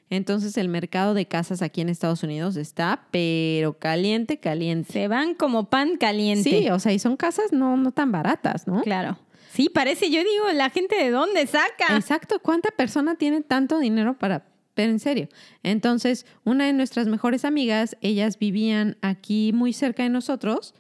[0.10, 4.94] Entonces el mercado de casas aquí en Estados Unidos está, pero caliente, caliente.
[4.94, 6.50] Se van como pan caliente.
[6.50, 8.82] Sí, o sea, y son casas no, no tan baratas, ¿no?
[8.84, 9.18] Claro.
[9.52, 11.96] Sí, parece, yo digo, la gente de dónde saca.
[11.96, 14.46] Exacto, ¿cuánta persona tiene tanto dinero para...
[14.76, 15.28] Pero en serio.
[15.64, 20.76] Entonces, una de nuestras mejores amigas, ellas vivían aquí muy cerca de nosotros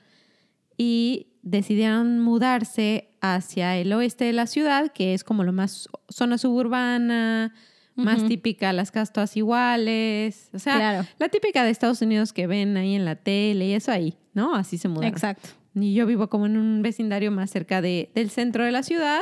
[0.78, 6.38] y decidieron mudarse hacia el oeste de la ciudad, que es como lo más zona
[6.38, 7.54] suburbana,
[7.96, 10.50] más típica, las casas todas iguales.
[10.54, 11.08] O sea, Claro.
[11.18, 14.54] la típica de Estados Unidos que ven ahí en la tele y eso ahí, ¿no?
[14.54, 15.12] Así se mudaron.
[15.12, 15.50] Exacto.
[15.74, 19.22] Y yo vivo como en un vecindario más cerca de, del centro de la ciudad.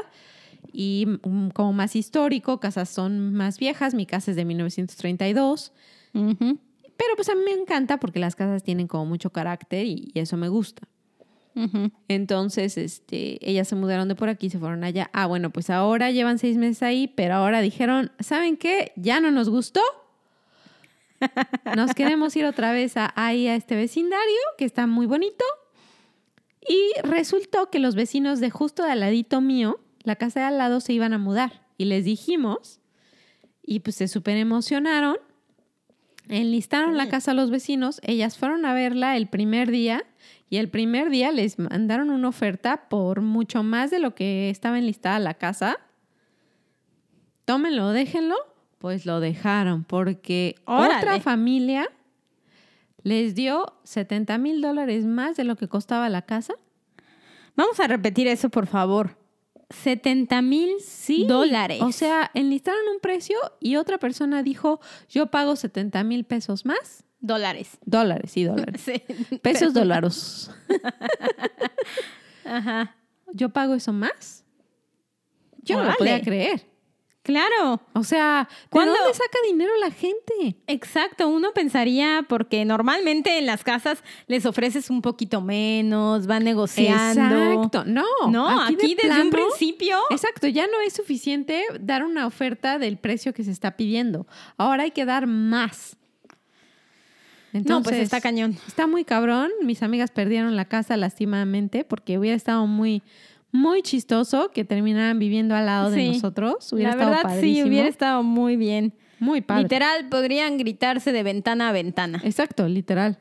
[0.74, 5.72] y mm, como más histórico, casas son más viejas, mi casa es de 1932.
[6.14, 6.60] Ujú,
[6.98, 10.20] Pero pues a mí me encanta porque las casas tienen como mucho carácter y, y
[10.20, 10.88] eso me gusta.
[12.10, 15.10] Entonces, este, ellas se mudaron de por aquí, se fueron allá.
[15.14, 18.92] Ah, bueno, pues ahora llevan seis meses ahí, pero ahora dijeron, ¿saben qué?
[18.98, 19.82] Ya no nos gustó.
[21.76, 25.46] Nos queremos ir otra vez a, ahí a este vecindario, que está muy bonito.
[26.68, 30.58] Y resultó que los vecinos de justo de al ladito mío, la casa de al
[30.58, 31.62] lado, se iban a mudar.
[31.78, 32.80] Y les dijimos,
[33.64, 35.18] y pues se súper emocionaron.
[36.28, 40.04] Enlistaron la casa a los vecinos, ellas fueron a verla el primer día
[40.50, 44.78] y el primer día les mandaron una oferta por mucho más de lo que estaba
[44.78, 45.78] enlistada la casa.
[47.46, 48.36] Tómenlo, déjenlo.
[48.78, 50.98] Pues lo dejaron porque Órale.
[50.98, 51.90] otra familia
[53.02, 56.54] les dio 70 mil dólares más de lo que costaba la casa.
[57.56, 59.18] Vamos a repetir eso, por favor.
[59.70, 60.76] 70 mil
[61.28, 61.82] dólares.
[61.82, 64.80] O sea, enlistaron un precio y otra persona dijo,
[65.10, 67.04] yo pago 70 mil pesos más.
[67.26, 67.78] Dólares.
[67.86, 68.82] Dólares, sí, dólares.
[68.84, 69.02] Sí.
[69.42, 70.52] Pesos dólares.
[72.46, 72.96] Ajá.
[73.34, 74.44] ¿Yo pago eso más?
[75.64, 76.66] Yo no lo podía creer.
[77.24, 77.82] Claro.
[77.94, 78.94] O sea, ¿de ¿Cuándo?
[78.94, 80.58] dónde saca dinero la gente?
[80.68, 87.64] Exacto, uno pensaría porque normalmente en las casas les ofreces un poquito menos, van negociando.
[87.64, 87.84] Exacto.
[87.86, 89.98] No, No, aquí, de desde un principio.
[90.12, 94.28] Exacto, ya no es suficiente dar una oferta del precio que se está pidiendo.
[94.58, 95.98] Ahora hay que dar más.
[97.64, 98.58] No, pues está cañón.
[98.68, 99.52] Está muy cabrón.
[99.64, 103.04] Mis amigas perdieron la casa lastimadamente porque hubiera estado muy,
[103.52, 106.72] muy chistoso que terminaran viviendo al lado de nosotros.
[106.74, 108.94] Hubiera La estado verdad sí, hubiera estado muy bien.
[109.20, 109.64] Muy padre.
[109.64, 112.22] Literal, podrían gritarse de ventana a ventana.
[112.24, 113.20] Exacto, literal.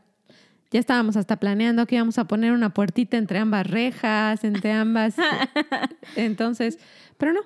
[0.71, 5.15] Ya estábamos hasta planeando que íbamos a poner una puertita entre ambas rejas, entre ambas.
[6.17, 6.81] Entonces,
[7.17, 7.41] pero no.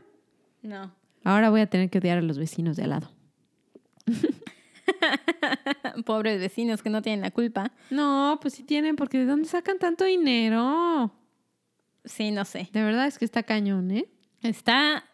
[0.62, 0.94] No.
[1.24, 3.10] Ahora voy a tener que odiar a los vecinos de al lado.
[6.04, 7.72] Pobres vecinos que no tienen la culpa.
[7.90, 11.12] No, pues sí tienen, porque ¿de dónde sacan tanto dinero?
[12.04, 12.68] Sí, no sé.
[12.72, 14.06] De verdad es que está cañón, ¿eh?
[14.42, 15.04] Está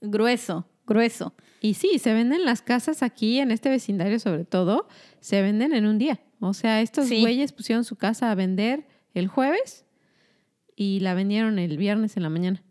[0.00, 1.34] grueso, grueso.
[1.60, 4.88] Y sí, se venden las casas aquí, en este vecindario sobre todo,
[5.20, 6.20] se venden en un día.
[6.40, 7.20] O sea, estos Sí.
[7.22, 9.86] güeyes pusieron su casa a vender el jueves
[10.76, 12.62] y la vendieron el viernes en la mañana.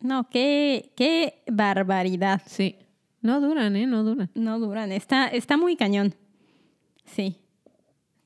[0.00, 2.42] No, qué, qué barbaridad.
[2.46, 2.76] Sí.
[3.22, 3.86] No duran, ¿eh?
[3.86, 4.30] No duran.
[4.34, 4.92] No duran.
[4.92, 6.14] Está, está muy cañón.
[7.06, 7.36] Sí.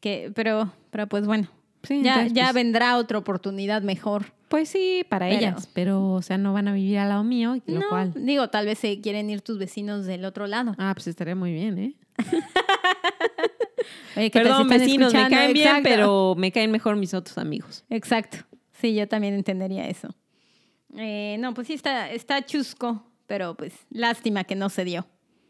[0.00, 1.48] Que, pero, pero pues bueno.
[1.82, 4.32] Sí, ya, entonces, ya pues- vendrá otra oportunidad mejor.
[4.48, 7.60] Pues sí, para Pero- ellas, pero, o sea, no van a vivir al lado mío,
[7.66, 8.12] lo no, cual...
[8.14, 10.72] digo, tal vez se quieren ir tus vecinos del otro lado.
[10.78, 11.94] Ah, pues estaría muy bien, ¿eh?
[14.16, 15.88] Oye, que Perdón, vecinos, me caen bien, exacto.
[15.88, 17.84] pero me caen mejor mis otros amigos.
[17.90, 18.38] Exacto.
[18.72, 20.08] Sí, yo también entendería eso.
[20.96, 25.06] Eh, no, pues sí está, está chusco, pero pues lástima que no se dio.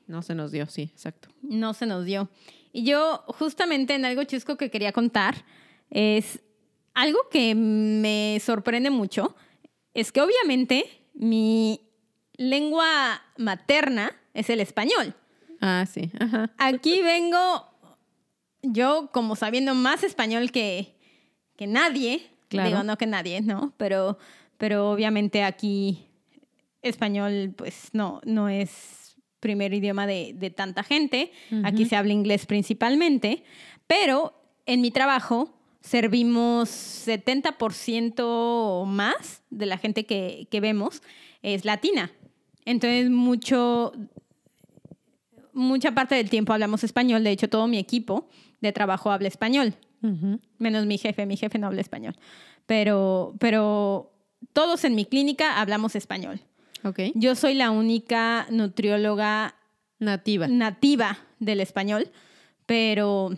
[0.07, 1.29] No se nos dio, sí, exacto.
[1.43, 2.29] No se nos dio.
[2.73, 5.45] Y yo, justamente en algo chusco que quería contar,
[5.91, 6.41] es
[6.95, 9.37] algo que me sorprende mucho,
[9.95, 10.85] es que obviamente
[11.15, 11.81] mi
[12.37, 15.15] lengua materna es el español.
[15.61, 16.51] Ah, sí, ajá.
[16.59, 17.67] Aquí vengo
[18.63, 20.97] yo como sabiendo más español que,
[21.57, 22.31] que nadie.
[22.49, 22.69] Claro.
[22.69, 23.73] Digo, no que nadie, ¿no?
[23.77, 24.19] Pero,
[24.59, 26.06] pero obviamente aquí
[26.89, 31.31] español pues no, no es primer idioma de, de tanta gente.
[31.65, 33.45] Aquí se habla inglés principalmente.
[33.87, 34.35] Pero
[34.67, 41.03] en mi trabajo servimos 70% o más de la gente que, que vemos
[41.43, 42.11] es latina.
[42.65, 43.93] Entonces, mucho,
[45.53, 47.23] mucha parte del tiempo hablamos español.
[47.23, 48.29] De hecho, todo mi equipo
[48.61, 49.75] de trabajo habla español.
[50.59, 52.15] Menos mi jefe, mi jefe no habla español.
[52.67, 54.13] Pero, pero
[54.53, 56.41] todos en mi clínica hablamos español.
[56.87, 57.01] Ok.
[57.15, 59.57] Yo soy la única nutrióloga
[59.99, 60.47] Nativa.
[60.47, 62.11] nativa del español,
[62.65, 63.37] pero,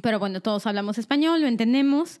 [0.00, 2.20] pero bueno, todos hablamos español, lo entendemos.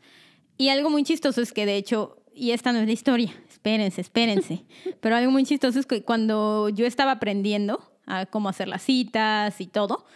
[0.58, 4.00] Y algo muy chistoso es que, de hecho, y esta no es la historia, espérense,
[4.00, 4.64] espérense,
[5.00, 9.60] pero algo muy chistoso es que cuando yo estaba aprendiendo a cómo hacer las citas
[9.60, 10.06] y todo,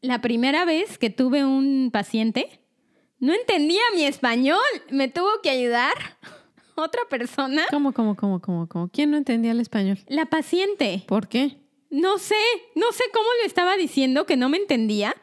[0.00, 2.60] la primera vez que tuve un paciente,
[3.20, 4.58] no entendía mi español,
[4.90, 5.94] me tuvo que ayudar
[6.82, 8.88] otra persona, ¿Cómo, cómo, cómo, cómo, cómo?
[8.88, 9.98] ¿Quién no entendía el español?
[10.08, 11.04] la paciente.
[11.06, 11.56] ¿Por qué?
[11.90, 12.34] No sé,
[12.74, 15.14] no sé cómo le estaba diciendo que no me entendía.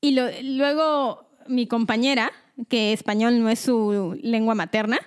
[0.00, 2.30] Y lo- luego mi compañera,
[2.68, 4.98] que español no es su lengua materna,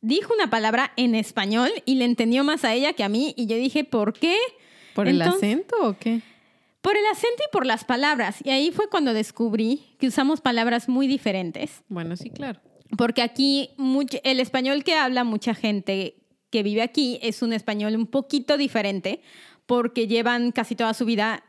[0.00, 3.34] dijo una palabra en español y le entendió más a ella que a mí.
[3.36, 4.36] Y yo dije, ¿por qué?
[4.94, 6.20] ¿Por el Entonces- acento o qué?
[6.80, 8.36] Por el acento y por las palabras.
[8.44, 11.82] Y ahí fue cuando descubrí que usamos palabras muy diferentes.
[11.88, 12.60] Bueno, sí, claro.
[12.96, 13.70] Porque aquí
[14.24, 16.16] el español que habla mucha gente
[16.50, 19.20] que vive aquí es un español un poquito diferente
[19.66, 21.44] porque llevan casi toda su vida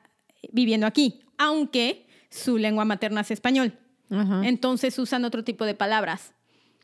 [0.51, 3.73] viviendo aquí, aunque su lengua materna es español.
[4.09, 4.41] Ajá.
[4.45, 6.33] Entonces usan otro tipo de palabras.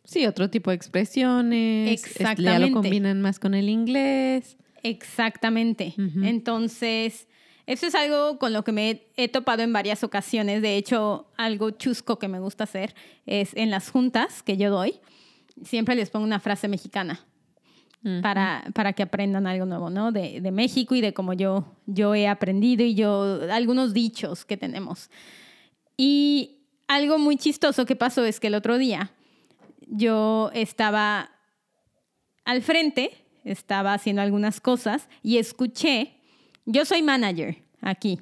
[0.05, 2.03] Sí, otro tipo de expresiones.
[2.05, 2.71] este, Ya lo Exactamente.
[2.73, 4.57] combinan más con el inglés.
[4.83, 5.95] Exactamente.
[5.97, 7.27] Entonces,
[7.67, 10.61] eso es algo con lo que me he, topado en varias ocasiones.
[10.61, 12.93] De hecho, algo chusco que me gusta hacer
[13.25, 14.99] es en las juntas que yo doy,
[15.63, 17.25] siempre les pongo una frase mexicana
[18.03, 18.21] Ujú.
[18.21, 20.11] para, para que aprendan algo nuevo, ¿no?
[20.11, 24.57] De, de México y de cómo yo, yo he aprendido y yo, algunos dichos que
[24.57, 25.09] tenemos.
[25.97, 29.11] Y algo muy chistoso que pasó es que el otro día
[29.87, 31.31] yo estaba
[32.43, 33.11] al frente,
[33.43, 36.14] estaba haciendo algunas cosas y escuché,
[36.65, 38.19] yo soy manager aquí.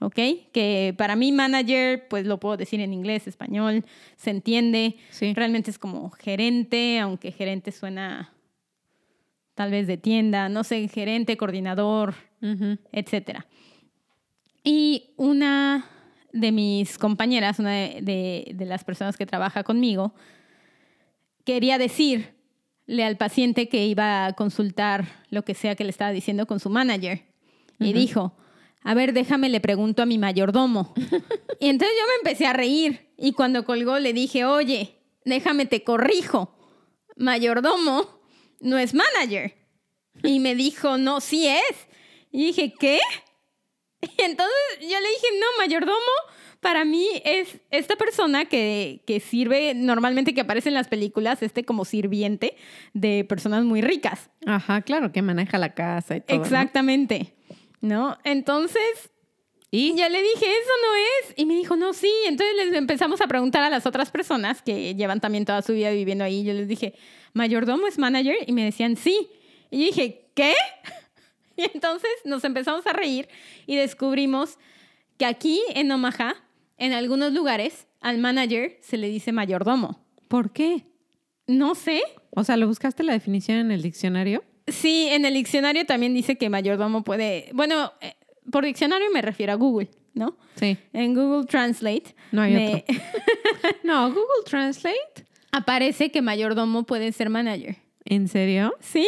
[0.00, 0.14] ¿ok?
[0.52, 3.84] Que para mí manager, pues lo puedo decir en inglés, español,
[4.16, 4.96] se entiende.
[5.10, 5.32] Sí.
[5.34, 8.30] Realmente es como gerente, aunque gerente suena
[9.54, 12.76] tal vez de tienda, no sé, gerente, coordinador, Ujú.
[12.92, 13.46] etcétera.
[14.62, 15.86] Y una
[16.34, 20.14] de mis compañeras, una de, de- de las personas que trabaja conmigo,
[21.44, 22.34] quería decirle
[23.04, 26.68] al paciente que iba a consultar lo que sea que le estaba diciendo con su
[26.68, 27.22] manager.
[27.80, 28.36] Y dijo,
[28.82, 30.94] a ver, déjame, le pregunto a mi mayordomo.
[31.60, 33.12] y entonces yo me empecé a reír.
[33.16, 36.56] Y cuando colgó le dije, oye, déjame, te corrijo.
[37.16, 38.20] Mayordomo
[38.60, 39.54] no es manager.
[40.22, 41.88] Y me dijo, no, sí es.
[42.32, 42.98] Y dije, ¿qué?
[44.00, 45.98] Y entonces yo le dije, no, mayordomo,
[46.60, 51.64] para mí es esta persona que, que sirve, normalmente que aparece en las películas, este
[51.64, 52.56] como sirviente
[52.94, 54.30] de personas muy ricas.
[54.46, 56.40] Ajá, claro, que maneja la casa y todo.
[56.40, 57.34] Exactamente.
[57.48, 57.57] ¿No?
[58.24, 59.10] Entonces,
[59.70, 61.34] Y yo le dije, eso no es.
[61.36, 62.10] Y me dijo, no, sí.
[62.26, 65.90] Entonces les empezamos a preguntar a las otras personas que llevan también toda su vida
[65.90, 66.42] viviendo ahí.
[66.42, 66.94] Yo les dije,
[67.34, 68.36] ¿mayordomo es manager?
[68.46, 69.28] Y me decían, sí.
[69.70, 70.54] Y yo dije, ¿qué?
[71.56, 73.28] Y entonces nos empezamos a reír
[73.66, 74.58] y descubrimos
[75.18, 76.36] que aquí en Omaha,
[76.76, 80.08] en algunos lugares, al manager se le dice mayordomo.
[80.28, 80.86] ¿por qué?
[81.46, 82.02] No sé.
[82.30, 84.44] O sea, ¿lo buscaste la definición en el diccionario?
[84.70, 87.50] Sí, en el diccionario también dice que mayordomo puede.
[87.52, 88.14] Bueno, eh,
[88.50, 90.36] por diccionario me refiero a Google, ¿no?
[90.56, 90.76] Sí.
[90.92, 92.84] En Google Translate No hay me
[93.84, 95.26] No, Google Translate.
[95.52, 97.76] aparece que mayordomo puede ser manager.
[98.04, 98.74] ¿En serio?
[98.80, 99.06] Sí.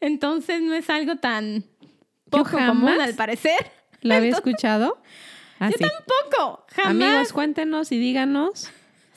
[0.00, 3.56] Entonces no es algo tan Yo poco común al parecer.
[4.00, 4.98] ¿La había Entonces, escuchado?
[5.58, 5.74] Así.
[5.78, 6.66] Tampoco.
[6.74, 6.90] Jamás.
[6.90, 8.70] Amigos, cuéntenos y díganos.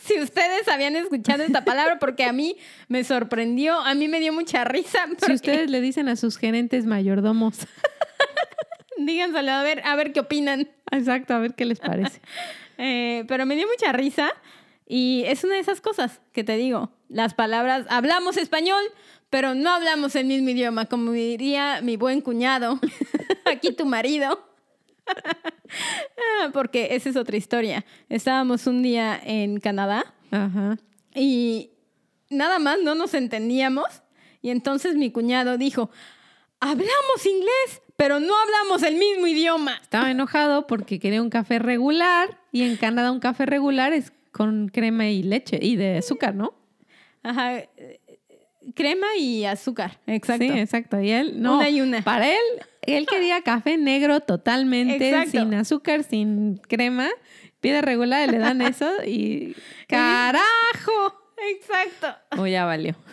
[0.05, 2.55] Si ustedes habían escuchado esta palabra porque a mí
[2.87, 5.05] me sorprendió, a mí me dio mucha risa.
[5.07, 7.59] Si porque- ustedes le dicen a sus gerentes mayordomos.
[8.97, 10.69] Díganselo a ver, a ver qué opinan.
[10.91, 12.21] Exacto, a ver qué les parece.
[12.77, 14.29] Eh, pero me dio mucha risa
[14.85, 16.91] y es una de esas cosas que te digo.
[17.07, 18.83] Las palabras, hablamos español,
[19.29, 22.77] pero no hablamos el mismo idioma, como diría mi buen cuñado,
[23.45, 24.45] aquí tu marido.
[26.53, 27.85] Porque esa es otra historia.
[28.09, 30.77] Estábamos un día en Canadá Ajá.
[31.13, 31.71] y
[32.29, 33.85] nada más no nos entendíamos
[34.41, 35.89] y entonces mi cuñado dijo,
[36.59, 39.77] hablamos inglés, pero no hablamos el mismo idioma.
[39.81, 44.67] Estaba enojado porque quería un café regular y en Canadá un café regular es con
[44.67, 46.53] crema y leche y de azúcar, ¿no?
[47.23, 47.57] Ajá.
[47.57, 47.99] eh,
[48.73, 50.43] Crema y azúcar, exacto.
[50.43, 50.99] Sí, exacto.
[50.99, 51.57] Y él, no.
[51.57, 52.03] Una y una.
[52.03, 52.39] Para él,
[52.87, 55.31] él quería café negro totalmente, Exacto.
[55.31, 57.09] sin azúcar, sin crema.
[57.59, 59.55] Pide regular y le dan eso y.
[59.87, 61.21] ¡Carajo!
[61.51, 62.07] Exacto.
[62.37, 62.95] Oh, ya valió.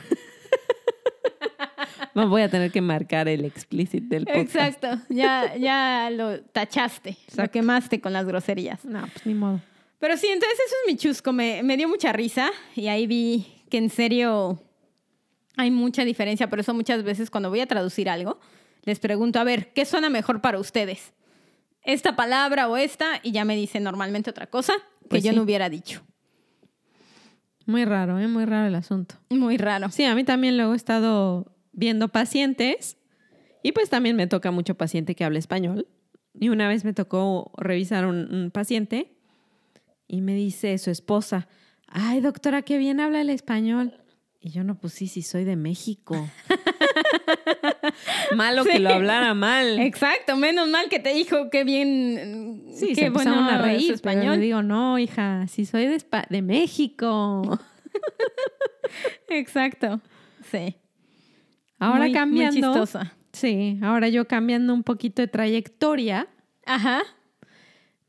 [2.15, 4.55] No voy a tener que marcar el explicit del podcast.
[4.55, 4.99] Exacto.
[5.09, 7.53] Ya, ya lo tachaste, lo Exacto.
[7.53, 8.85] quemaste con las groserías.
[8.85, 9.61] No, pues ni modo.
[9.99, 11.33] Pero sí, entonces eso es mi chusco.
[11.33, 14.61] Me, me dio mucha risa y ahí vi que en serio
[15.57, 16.51] hay mucha diferencia.
[16.51, 18.39] Por eso muchas veces cuando voy a traducir algo,
[18.83, 21.13] les pregunto, a ver, ¿qué suena mejor para ustedes?
[21.85, 23.21] ¿Esta palabra o esta?
[23.23, 25.37] Y ya me dicen normalmente otra cosa que Pues yo sí.
[25.37, 26.03] no hubiera dicho.
[27.67, 28.27] Muy raro, ¿eh?
[28.29, 29.15] Muy raro el asunto.
[29.31, 29.89] Muy raro.
[29.91, 32.97] Sí, a mí también luego he estado viendo pacientes
[33.63, 35.87] y pues también me toca mucho paciente que habla español.
[36.35, 39.17] Y una vez me tocó revisar un, un paciente
[40.09, 41.47] y me dice su esposa,
[41.87, 44.02] ay doctora, qué bien habla el español.
[44.45, 46.29] Y yo no, pues sí, sí, soy de México.
[48.37, 49.79] Malo que lo hablara mal.
[49.79, 54.37] Exacto, menos mal que te dijo qué bien, Sí, qué se bueno a reír, español.
[54.37, 57.59] le digo, no, hija, sí soy de, Espa- de México.
[59.29, 60.01] Exacto,
[60.51, 60.75] sí.
[61.79, 62.73] Ahora Muy- muy cambiando.
[62.73, 63.13] chistosa.
[63.33, 66.29] Sí, ahora yo cambiando un poquito de trayectoria,
[66.67, 67.03] Ajá.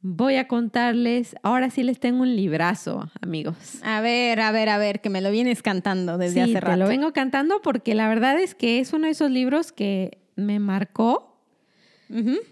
[0.06, 3.56] Voy a contarles, ahora sí les tengo un librazo, amigos.
[3.84, 6.60] A ver, a ver, a ver, que me lo vienes cantando desde sí, hace te
[6.60, 6.78] rato.
[6.78, 10.60] lo vengo cantando porque la verdad es que es uno de esos libros que me
[10.60, 11.40] marcó.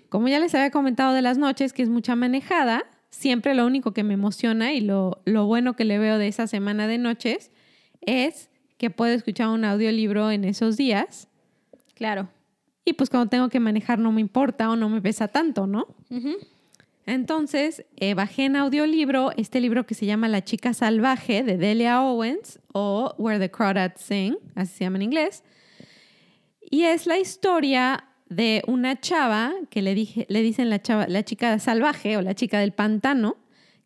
[0.09, 3.91] Como ya les había comentado de las noches, que es mucha manejada, siempre lo único
[3.93, 7.51] que me emociona y lo, lo bueno que le veo de esa semana de noches
[8.01, 11.27] es que puedo escuchar un audiolibro en esos días
[11.93, 12.29] Claro.
[12.85, 15.85] y pues cuando tengo que manejar no me importa o no me pesa tanto, ¿no?
[17.05, 22.01] Entonces, eh, bajé en audiolibro este libro que se llama La chica salvaje de Delia
[22.01, 25.43] Owens o Where the Crawdads Sing, así se llama en inglés.
[26.69, 31.23] Y es la historia de una chava que le, dije, le dicen la, chava, la
[31.23, 33.37] chica salvaje o la chica del pantano,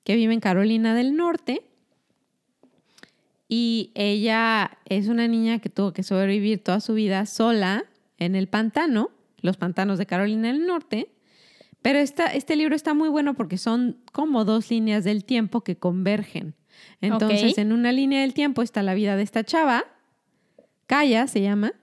[0.03, 1.63] que vive en Carolina del Norte.
[3.47, 7.85] Y ella es una niña que tuvo que sobrevivir toda su vida sola
[8.17, 9.09] en el pantano,
[9.41, 11.09] los pantanos de Carolina del Norte.
[11.85, 15.77] Pero esta, este libro está muy bueno porque son como dos líneas del tiempo que
[15.77, 16.55] convergen.
[16.99, 19.85] Entonces, en una línea del tiempo está la vida de esta chava,
[20.87, 21.73] Kaya se llama,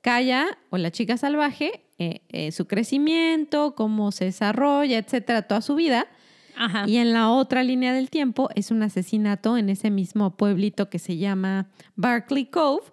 [0.00, 5.76] Kaya o la chica salvaje, eh, eh, su crecimiento, cómo se desarrolla, etcétera, toda su
[5.76, 6.08] vida.
[6.56, 6.88] Ajá.
[6.88, 10.98] Y en la otra línea del tiempo es un asesinato en ese mismo pueblito que
[10.98, 12.86] se llama Barkley Cove.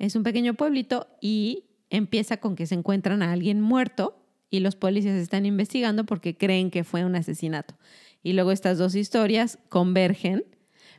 [0.00, 4.76] Es un pequeño pueblito y empieza con que se encuentran a alguien muerto y los
[4.76, 7.74] policías están investigando porque creen que fue un asesinato.
[8.22, 10.44] Y luego estas dos historias convergen,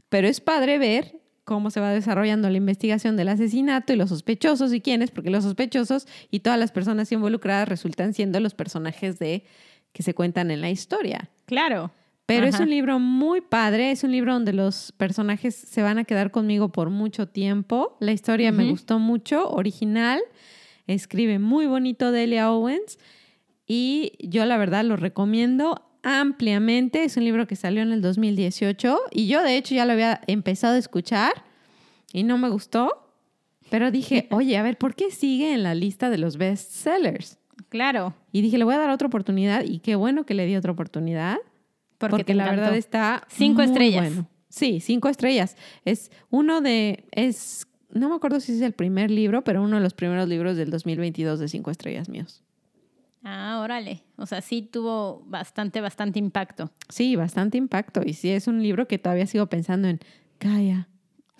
[0.10, 4.72] pero es padre ver cómo se va desarrollando la investigación del asesinato y los sospechosos
[4.72, 9.44] y quiénes, porque los sospechosos y todas las personas involucradas resultan siendo los personajes de
[9.92, 11.30] que se cuentan en la historia.
[11.46, 11.92] Claro.
[12.28, 12.64] Pero es Ajá.
[12.66, 16.70] un libro muy padre, es un libro donde los personajes se van a quedar conmigo
[16.70, 17.98] por mucho tiempo.
[18.00, 18.74] La historia me Ujú.
[18.74, 20.20] gustó mucho, original,
[20.86, 23.00] escribe muy bonito Delia Owens
[23.70, 27.04] y yo la verdad lo recomiendo ampliamente.
[27.04, 30.22] Es un libro que salió en el 2018 y yo de hecho ya lo había
[30.28, 31.32] empezado a escuchar
[32.12, 33.14] y no me gustó,
[33.70, 37.38] pero dije, oye, a ver, ¿por qué sigue en la lista de los bestsellers?
[37.70, 38.16] Claro.
[38.32, 40.72] Y dije, le voy a dar otra oportunidad y qué bueno que le di otra
[40.72, 41.38] oportunidad.
[42.00, 42.62] Porque, la encantó.
[42.62, 44.08] verdad está Cinco muy estrellas.
[44.16, 44.30] bueno.
[44.48, 45.58] Sí, cinco estrellas.
[45.86, 49.84] Es uno de, es, no me acuerdo si es el primer libro, pero uno de
[49.84, 52.42] los primeros libros del 2022 de cinco estrellas míos.
[53.24, 54.02] Ah, órale.
[54.16, 56.72] O sea, sí tuvo bastante, bastante impacto.
[56.88, 58.02] Sí, bastante impacto.
[58.06, 60.00] Y sí, es un libro que todavía sigo pensando en,
[60.38, 60.88] calla.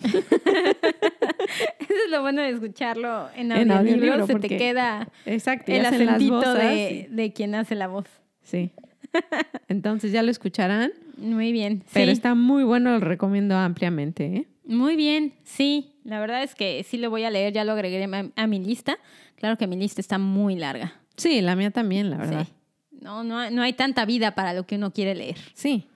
[0.00, 4.12] Eso es lo bueno de escucharlo en En audiolibro.
[4.14, 5.72] audiolibro, se te queda Exacto.
[5.72, 8.06] el acentito de, de quien hace la voz.
[8.42, 8.70] Sí.
[9.68, 11.82] Entonces ya lo escucharán, Muy bien.
[11.92, 12.12] pero sí.
[12.12, 14.24] está muy bueno, lo recomiendo ampliamente.
[14.26, 14.48] ¿eh?
[14.64, 15.96] Muy bien, sí.
[16.04, 18.02] La verdad es que sí lo voy a leer, ya lo agregué
[18.36, 18.98] a mi lista.
[19.36, 20.99] Claro que mi lista está muy larga.
[21.20, 22.46] Sí, la mía también, la verdad.
[22.46, 22.52] Sí.
[23.00, 25.36] No, no, hay- no hay tanta vida para lo que uno quiere leer.
[25.54, 25.86] Sí,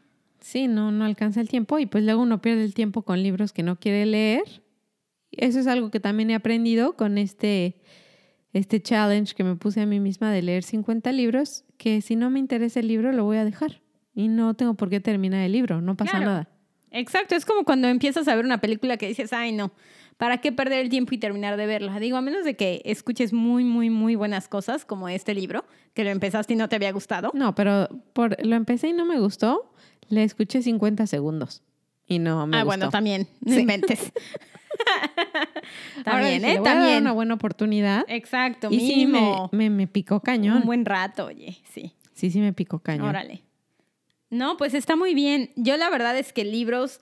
[0.41, 3.53] sí, no, no alcanza el tiempo y pues luego uno pierde el tiempo con libros
[3.53, 4.62] que no quiere leer.
[5.33, 7.81] Eso es algo que también he aprendido con este,
[8.53, 12.31] este challenge que me puse a mí misma de leer 50 libros, que si no
[12.31, 13.81] me interesa el libro lo voy a dejar
[14.14, 16.27] y no tengo por qué terminar el libro, no pasa Claro.
[16.27, 16.49] nada.
[16.93, 19.72] Exacto, es como cuando empiezas a ver una película que dices, ay no,
[20.17, 21.99] ¿para qué perder el tiempo y terminar de verla?
[22.01, 26.05] Digo, a menos de que escuches muy, muy, muy buenas cosas, como este libro, que
[26.05, 27.31] lo empezaste y no te había gustado.
[27.35, 29.73] No, pero por, lo empecé y no me gustó,
[30.09, 31.62] le escuché 50 segundos
[32.07, 32.67] y no me ah, gustó.
[32.67, 33.61] bueno, también, no Sí.
[33.61, 34.12] inventes.
[36.05, 36.55] También, dije, ¿eh?
[36.57, 37.03] dar También.
[37.03, 38.05] una buena oportunidad.
[38.09, 40.59] Exacto, Y sí, me, me, me picó cañón.
[40.59, 41.95] Un buen rato, oye, sí.
[42.12, 43.09] Sí, sí me picó cañón.
[43.09, 43.43] Órale.
[44.31, 45.51] No, pues está muy bien.
[45.57, 47.01] Yo la verdad es que libros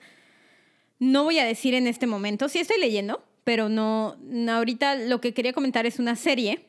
[1.03, 2.49] no voy a decir en este momento.
[2.49, 6.61] Sí estoy leyendo, pero no, no, ahorita lo que quería comentar es una serie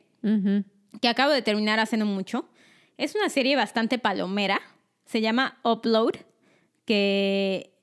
[1.02, 2.50] que acabo de terminar hace no mucho.
[2.98, 4.60] Es una serie bastante palomera.
[5.06, 6.14] Se llama Upload,
[6.86, 7.74] que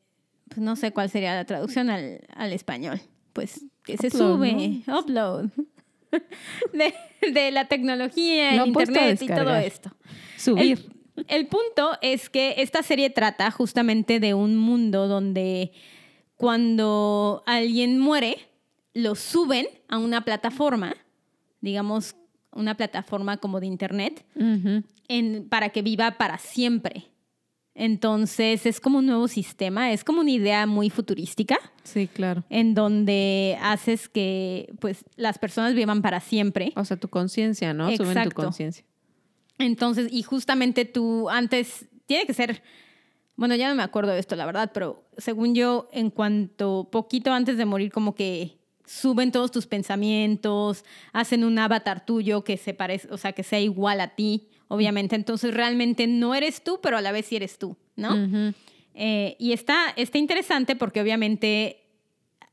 [0.49, 3.01] pues no sé cuál sería la traducción al, al español.
[3.33, 5.51] Pues que se sube, upload.
[6.73, 6.93] De,
[7.31, 9.93] de la tecnología, el internet y todo esto.
[10.37, 10.85] Subir.
[11.17, 15.71] El, el punto es que esta serie trata justamente de un mundo donde
[16.41, 18.39] cuando alguien muere,
[18.95, 20.97] lo suben a una plataforma,
[21.61, 22.17] digamos,
[22.53, 24.25] una plataforma como de internet,
[25.09, 27.09] en- para que viva para siempre.
[27.75, 32.43] Entonces es como un nuevo sistema, es como una idea muy futurística Sí, claro.
[32.49, 36.73] en donde haces que pues las personas vivan para siempre.
[36.75, 37.85] O sea, tu conciencia, ¿no?
[37.95, 38.43] Suben tu Exacto.
[38.45, 38.85] conciencia.
[39.59, 42.63] Entonces, y justamente tú antes, tiene que ser,
[43.41, 47.33] bueno, ya no me acuerdo de esto, la verdad, pero según yo, en cuanto poquito
[47.33, 50.85] antes de morir, como que suben todos tus pensamientos,
[51.15, 55.17] hacen un avatar tuyo que se parece, o sea, que sea igual a ti, obviamente.
[55.17, 58.53] Entonces realmente no eres tú, pero a la vez sí eres tú, ¿no?
[58.93, 61.81] Eh, y está, está interesante porque obviamente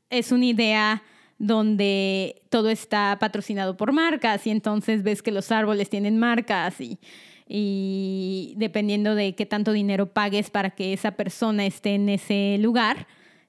[0.08, 1.02] es una idea
[1.36, 6.98] donde todo está patrocinado por marcas y entonces ves que los árboles tienen marcas y,
[7.48, 13.06] y dependiendo de qué tanto dinero pagues para que esa persona esté en ese lugar,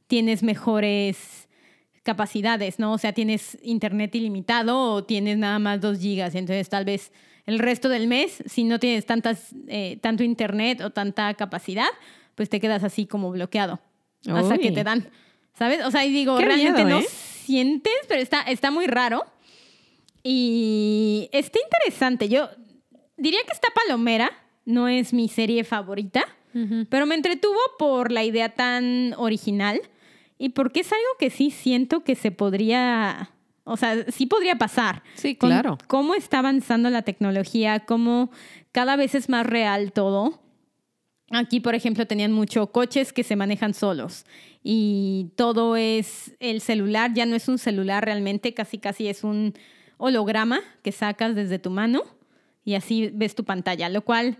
[0.07, 1.47] tienes mejores
[2.03, 2.93] capacidades, ¿no?
[2.93, 7.11] O sea, tienes internet ilimitado o tienes nada más dos gigas, entonces tal vez
[7.45, 11.89] el resto del mes, si no tienes tantas, eh, tanto internet o tanta capacidad,
[12.35, 13.81] pues te quedas así como bloqueado
[14.27, 14.59] hasta Uy.
[14.59, 15.09] que te dan,
[15.57, 15.85] ¿sabes?
[15.85, 17.09] O sea, y digo, Qué realmente miedo, no ¿eh?
[17.09, 19.25] sientes, pero está, está muy raro.
[20.23, 22.27] Y está interesante.
[22.27, 22.49] Yo
[23.19, 24.31] diría que está palomera,
[24.65, 26.25] no es mi serie favorita,
[26.89, 29.81] pero me entretuvo por la idea tan original
[30.39, 33.31] y porque es algo que sí siento que se podría,
[33.65, 35.03] o sea, sí podría pasar.
[35.13, 35.77] Sí, Con claro.
[35.87, 38.31] Cómo está avanzando la tecnología, cómo
[38.71, 40.41] cada vez es más real todo.
[41.31, 44.25] Aquí, por ejemplo, tenían mucho coches que se manejan solos
[44.63, 49.53] y todo es el celular, ya no es un celular realmente, casi casi es un
[49.97, 52.03] holograma que sacas desde tu mano
[52.63, 54.37] y así ves tu pantalla, lo cual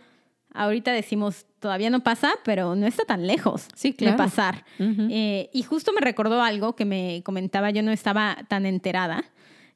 [0.54, 4.14] ahorita decimos todavía no pasa, pero no está tan lejos Sí, claro.
[4.14, 4.66] de pasar.
[4.80, 9.24] Eh, y justo me recordó algo que me comentaba, yo no estaba tan enterada,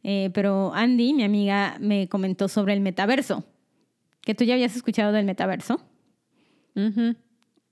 [0.04, 3.44] eh, pero Andy, mi amiga, me comentó sobre el metaverso,
[4.22, 5.82] que tú ya habías escuchado del metaverso.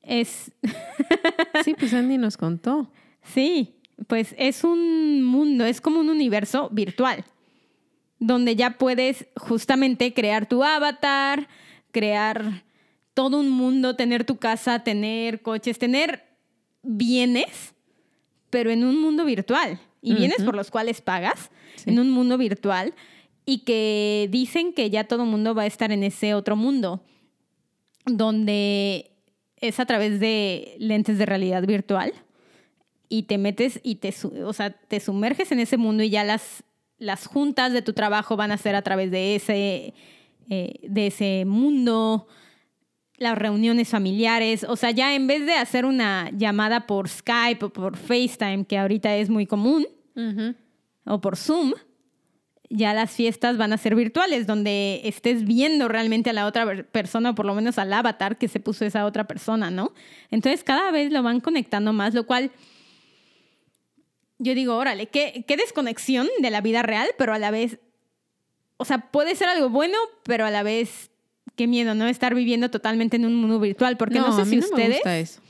[0.01, 0.51] Es,
[1.63, 2.91] Sí, pues Andy nos contó.
[3.23, 3.75] sí,
[4.07, 7.23] pues es un mundo, es como un universo virtual,
[8.21, 11.47] donde ya puedes justamente crear tu avatar,
[11.91, 12.63] crear
[13.15, 16.23] todo un mundo, tener tu casa, tener coches, tener
[16.83, 17.73] bienes,
[18.51, 19.79] pero en un mundo virtual.
[20.03, 21.89] Y bienes por los cuales pagas Sí.
[21.89, 22.93] en un mundo virtual
[23.45, 27.03] y que dicen que ya todo el mundo va a estar en ese otro mundo,
[28.05, 29.11] donde
[29.57, 32.13] es a través de lentes de realidad virtual
[33.09, 34.13] y te metes y te,
[34.43, 36.63] o sea, te sumerges en ese mundo y ya las,
[37.01, 39.95] las juntas de tu trabajo van a ser a través de ese,
[40.49, 42.27] eh, de ese mundo,
[43.17, 47.69] las reuniones familiares, o sea, ya en vez de hacer una llamada por Skype o
[47.73, 49.87] por FaceTime, que ahorita es muy común,
[51.05, 51.73] o por Zoom,
[52.69, 57.31] ya las fiestas van a ser virtuales, donde estés viendo realmente a la otra persona,
[57.31, 59.91] o por lo menos al avatar que se puso esa otra persona, ¿no?
[60.29, 62.51] Entonces cada vez lo van conectando más, lo cual
[64.41, 67.77] yo digo, órale, qué, qué desconexión de la vida real, pero a la vez,
[68.77, 71.11] o sea, puede ser algo bueno, pero a la vez,
[71.55, 72.07] qué miedo, ¿no?
[72.07, 74.95] Estar viviendo totalmente en un mundo virtual, porque no, sé a si no me ustedes...
[74.95, 75.41] gusta eso.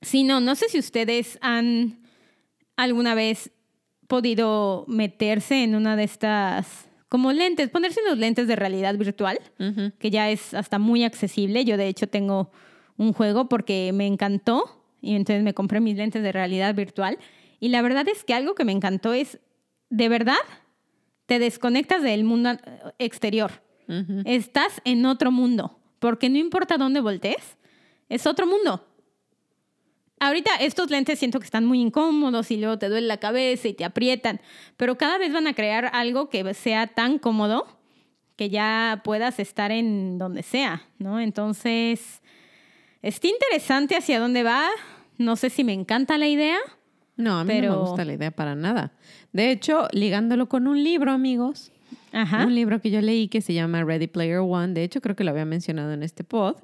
[0.00, 1.98] Sí, no, no sé si ustedes han
[2.76, 3.50] alguna vez
[4.06, 9.38] podido meterse en una de estas, como lentes, ponerse unos lentes de realidad virtual,
[9.98, 11.66] que ya es hasta muy accesible.
[11.66, 12.50] Yo de hecho tengo
[12.96, 17.18] un juego porque me encantó y entonces me compré mis lentes de realidad virtual.
[17.60, 19.38] Y la verdad es que algo que me encantó es,
[19.90, 20.38] de verdad,
[21.26, 22.50] te desconectas del mundo
[22.98, 23.62] exterior.
[24.24, 27.58] Estás en otro mundo, porque no importa dónde voltees,
[28.08, 28.86] es otro mundo.
[30.20, 33.74] Ahorita estos lentes siento que están muy incómodos y luego te duele la cabeza y
[33.74, 34.40] te aprietan,
[34.76, 37.66] pero cada vez van a crear algo que sea tan cómodo
[38.36, 41.20] que ya puedas estar en donde sea, ¿no?
[41.20, 42.22] Entonces,
[43.02, 44.68] está interesante hacia dónde va.
[45.18, 46.58] No sé si me encanta la idea.
[47.20, 48.92] No, a mí no me gusta la idea para nada.
[49.32, 51.70] De hecho, ligándolo con un libro, amigos,
[52.12, 52.46] Ajá.
[52.46, 55.24] un libro que yo leí que se llama Ready Player One, de hecho creo que
[55.24, 56.56] lo había mencionado en este pod.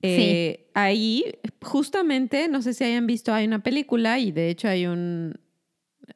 [0.00, 1.24] Eh, Ahí,
[1.60, 5.34] justamente, no sé si hayan visto, hay una película y de hecho hay un,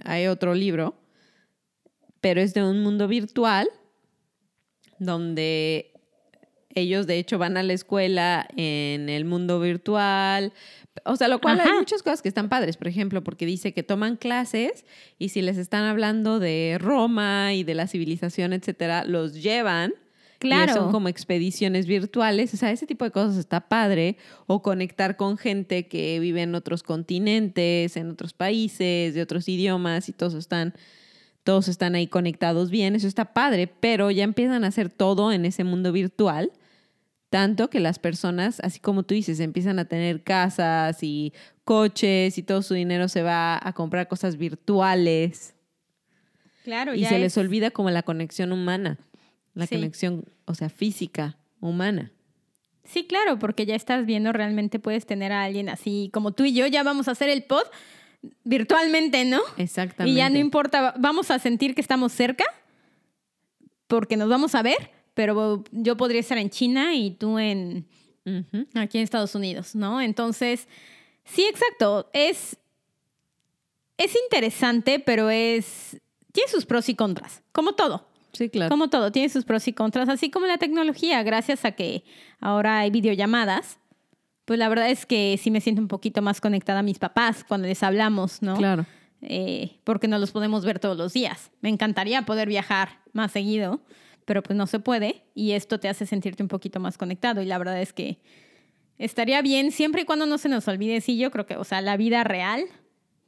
[0.04, 0.94] hay otro libro,
[2.20, 3.68] pero es de un mundo virtual
[4.98, 5.92] donde
[6.74, 10.52] ellos de hecho van a la escuela en el mundo virtual.
[11.04, 13.82] O sea, lo cual hay muchas cosas que están padres, por ejemplo, porque dice que
[13.82, 14.84] toman clases
[15.18, 19.92] y si les están hablando de Roma y de la civilización, etcétera, los llevan.
[19.92, 20.74] Y Claro.
[20.74, 22.52] son como expediciones virtuales.
[22.52, 24.16] O sea, ese tipo de cosas está padre.
[24.48, 30.08] O conectar con gente que vive en otros continentes, en otros países, de otros idiomas
[30.08, 30.74] y todos están,
[31.44, 32.96] todos están ahí conectados bien.
[32.96, 36.50] Eso está padre, pero ya empiezan a hacer todo en ese mundo virtual.
[37.32, 41.32] Tanto que las personas, así como tú dices, empiezan a tener casas y
[41.64, 45.54] coches y todo su dinero se va a comprar cosas virtuales
[46.62, 48.98] Claro, y ya se les es- olvida como la conexión humana,
[49.54, 49.76] la Sí.
[49.76, 52.12] conexión, o sea, física, humana.
[52.84, 56.52] Sí, claro, porque ya estás viendo realmente puedes tener a alguien así como tú y
[56.52, 57.62] yo, ya vamos a hacer el pod
[58.44, 59.40] virtualmente, ¿no?
[59.56, 60.12] Exactamente.
[60.12, 62.44] Y ya no importa, vamos a sentir que estamos cerca
[63.86, 67.86] porque nos vamos a ver, pero yo podría estar en China y tú en
[68.74, 70.00] aquí en Estados Unidos, ¿no?
[70.00, 70.68] Entonces,
[71.24, 72.08] sí, exacto.
[72.12, 72.56] Es,
[73.96, 76.00] es interesante, pero es.
[76.32, 78.08] Tiene sus pros y contras, como todo.
[78.32, 78.70] Sí, claro.
[78.70, 82.04] Como todo, tiene sus pros y contras, así como la tecnología, gracias a que
[82.40, 83.78] ahora hay videollamadas.
[84.46, 87.44] Pues la verdad es que sí me siento un poquito más conectada a mis papás
[87.46, 88.56] cuando les hablamos, ¿no?
[88.56, 88.86] Claro.
[89.20, 91.50] Eh, porque no los podemos ver todos los días.
[91.60, 93.80] Me encantaría poder viajar más seguido,
[94.24, 97.46] pero pues no se puede y esto te hace sentirte un poquito más conectado y
[97.46, 98.18] la verdad es que
[98.98, 101.80] estaría bien siempre y cuando no se nos olvide, sí, yo creo que, o sea,
[101.80, 102.64] la vida real,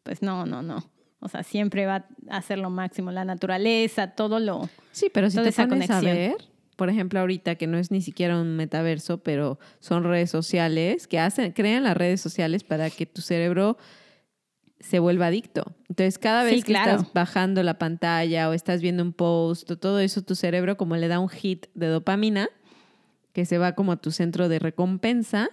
[0.02, 0.90] pues no, no, no.
[1.20, 4.68] O sea, siempre va a ser lo máximo, la naturaleza, todo lo...
[4.92, 6.14] Sí, pero si te esa pones a conexión.
[6.14, 6.36] ver,
[6.76, 11.18] por ejemplo, ahorita que no es ni siquiera un metaverso, pero son redes sociales que
[11.18, 13.78] hacen, crean las redes sociales para que tu cerebro
[14.84, 15.64] se vuelva adicto.
[15.88, 16.92] Entonces, cada vez Sí, que claro.
[16.96, 20.96] estás bajando la pantalla o estás viendo un post o todo eso, tu cerebro como
[20.96, 22.48] le da un hit de dopamina
[23.32, 25.48] que se va como a tu centro de recompensa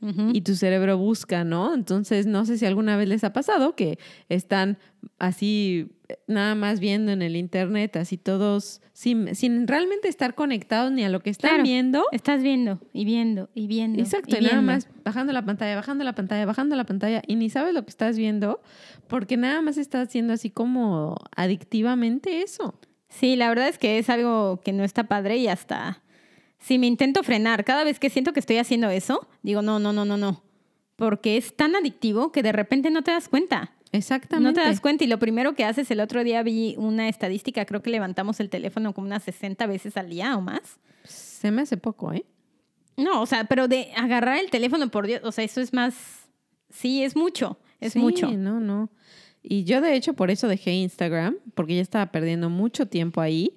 [0.00, 1.74] Y tu cerebro busca, ¿no?
[1.74, 4.78] Entonces, no sé si alguna vez les ha pasado que están
[5.18, 5.88] así
[6.28, 11.08] nada más viendo en el internet, así todos, sin, sin realmente estar conectados ni a
[11.08, 11.64] lo que están Claro.
[11.64, 12.04] viendo.
[12.12, 14.00] Estás viendo y viendo y viendo.
[14.00, 14.72] Exacto, y y nada viendo.
[14.72, 17.90] más bajando la pantalla, bajando la pantalla, bajando la pantalla y ni sabes lo que
[17.90, 18.60] estás viendo
[19.08, 22.78] porque nada más estás haciendo así como adictivamente eso.
[23.08, 26.02] Sí, la verdad es que es algo que no está padre y hasta
[26.66, 29.92] si me intento frenar, cada vez que siento que estoy haciendo eso, digo, no, no,
[29.92, 30.42] no, no, no.
[30.96, 33.70] Porque es tan adictivo que de repente no te das cuenta.
[33.92, 34.48] Exactamente.
[34.48, 37.64] No te das cuenta y lo primero que haces, el otro día vi una estadística,
[37.66, 40.80] creo que levantamos el teléfono como unas 60 veces al día o más.
[41.04, 42.24] Se me hace poco, ¿eh?
[42.96, 45.94] No, o sea, pero de agarrar el teléfono, por Dios, o sea, eso es más,
[46.70, 48.28] sí, es mucho, es Sí, mucho.
[48.32, 48.90] No, no.
[49.40, 53.56] Y yo de hecho por eso dejé Instagram, porque ya estaba perdiendo mucho tiempo ahí.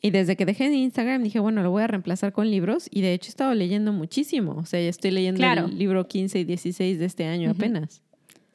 [0.00, 2.88] Y desde que dejé Instagram dije, bueno, lo voy a reemplazar con libros.
[2.90, 4.52] Y de hecho he estado leyendo muchísimo.
[4.58, 5.66] O sea, ya estoy leyendo Claro.
[5.66, 7.58] el libro 15 y 16 de este año Ujú.
[7.58, 8.02] apenas.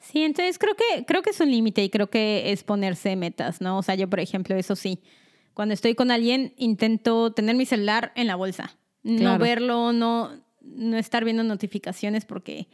[0.00, 3.60] Sí, entonces creo que, creo que es un límite y creo que es ponerse metas,
[3.60, 3.78] ¿no?
[3.78, 5.00] O sea, yo, por ejemplo, eso sí,
[5.54, 8.76] cuando estoy con alguien, intento tener mi celular en la bolsa.
[9.02, 9.44] No Claro.
[9.44, 10.30] verlo, no,
[10.62, 12.68] no estar viendo notificaciones porque,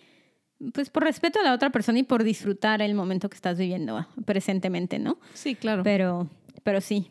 [0.73, 3.97] pues por respeto a la otra persona y por disfrutar el momento que estás viviendo
[3.97, 5.19] ah, presentemente, ¿no?
[5.35, 5.83] Sí, claro.
[5.83, 6.29] Pero,
[6.63, 7.11] pero sí,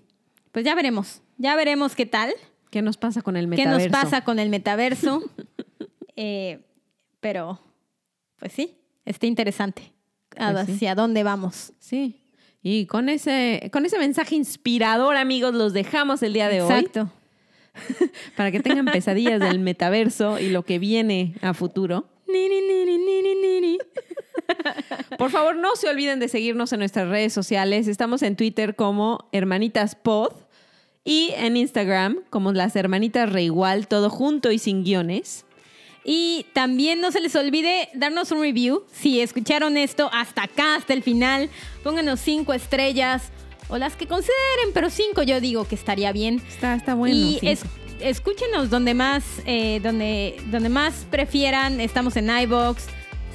[0.52, 2.34] pues ya veremos, ya veremos qué tal,
[2.70, 3.90] ¿Qué nos pasa con el qué metaverso?
[3.90, 5.24] nos pasa con el metaverso.
[6.22, 6.60] Eh,
[7.22, 7.62] pero,
[8.40, 8.76] pues sí,
[9.06, 9.94] está interesante.
[10.28, 10.74] Pues sí.
[10.74, 11.72] Hacia dónde vamos.
[11.80, 12.22] Sí.
[12.62, 17.10] Y con ese, con ese mensaje inspirador, amigos, los dejamos el día de hoy Exacto.
[18.36, 22.10] para que tengan pesadillas del metaverso y lo que viene a futuro.
[22.28, 23.78] Ni, ni, ni, ni, ni, ni, ni, ni.
[25.18, 27.88] Por favor, no se olviden de seguirnos en nuestras redes sociales.
[27.88, 30.34] Estamos en Twitter como Hermanitas Pod
[31.04, 35.46] y en Instagram como las Hermanitas Reigual, todo junto y sin guiones.
[36.06, 38.86] Y también no se les olvide darnos un review.
[38.92, 41.50] Si escucharon esto hasta acá, hasta el final,
[41.84, 43.32] pónganos cinco estrellas
[43.68, 46.42] o las que consideren, pero cinco yo digo que estaría bien.
[46.48, 47.16] Está, está bueno.
[47.16, 47.66] y es-
[48.00, 51.80] escúchenos donde más, eh, donde, donde más prefieran.
[51.82, 52.86] Estamos en iBox,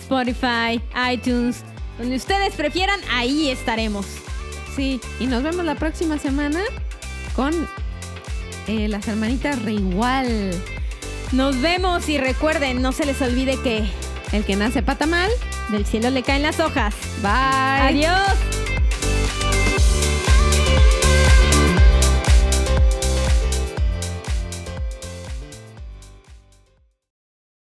[0.09, 0.81] Spotify,
[1.13, 1.63] iTunes.
[1.99, 4.07] Donde ustedes prefieran, ahí estaremos.
[4.77, 6.61] Sí, y nos vemos la próxima semana
[7.37, 7.53] con
[8.67, 10.53] eh, las Hermanitas Reigual.
[11.33, 13.85] Nos vemos y recuerden, no se les olvide que
[14.33, 15.31] El que nace pata mal.
[15.71, 16.95] del cielo le caen las hojas.
[17.23, 18.05] Bye.
[18.05, 18.29] Adiós.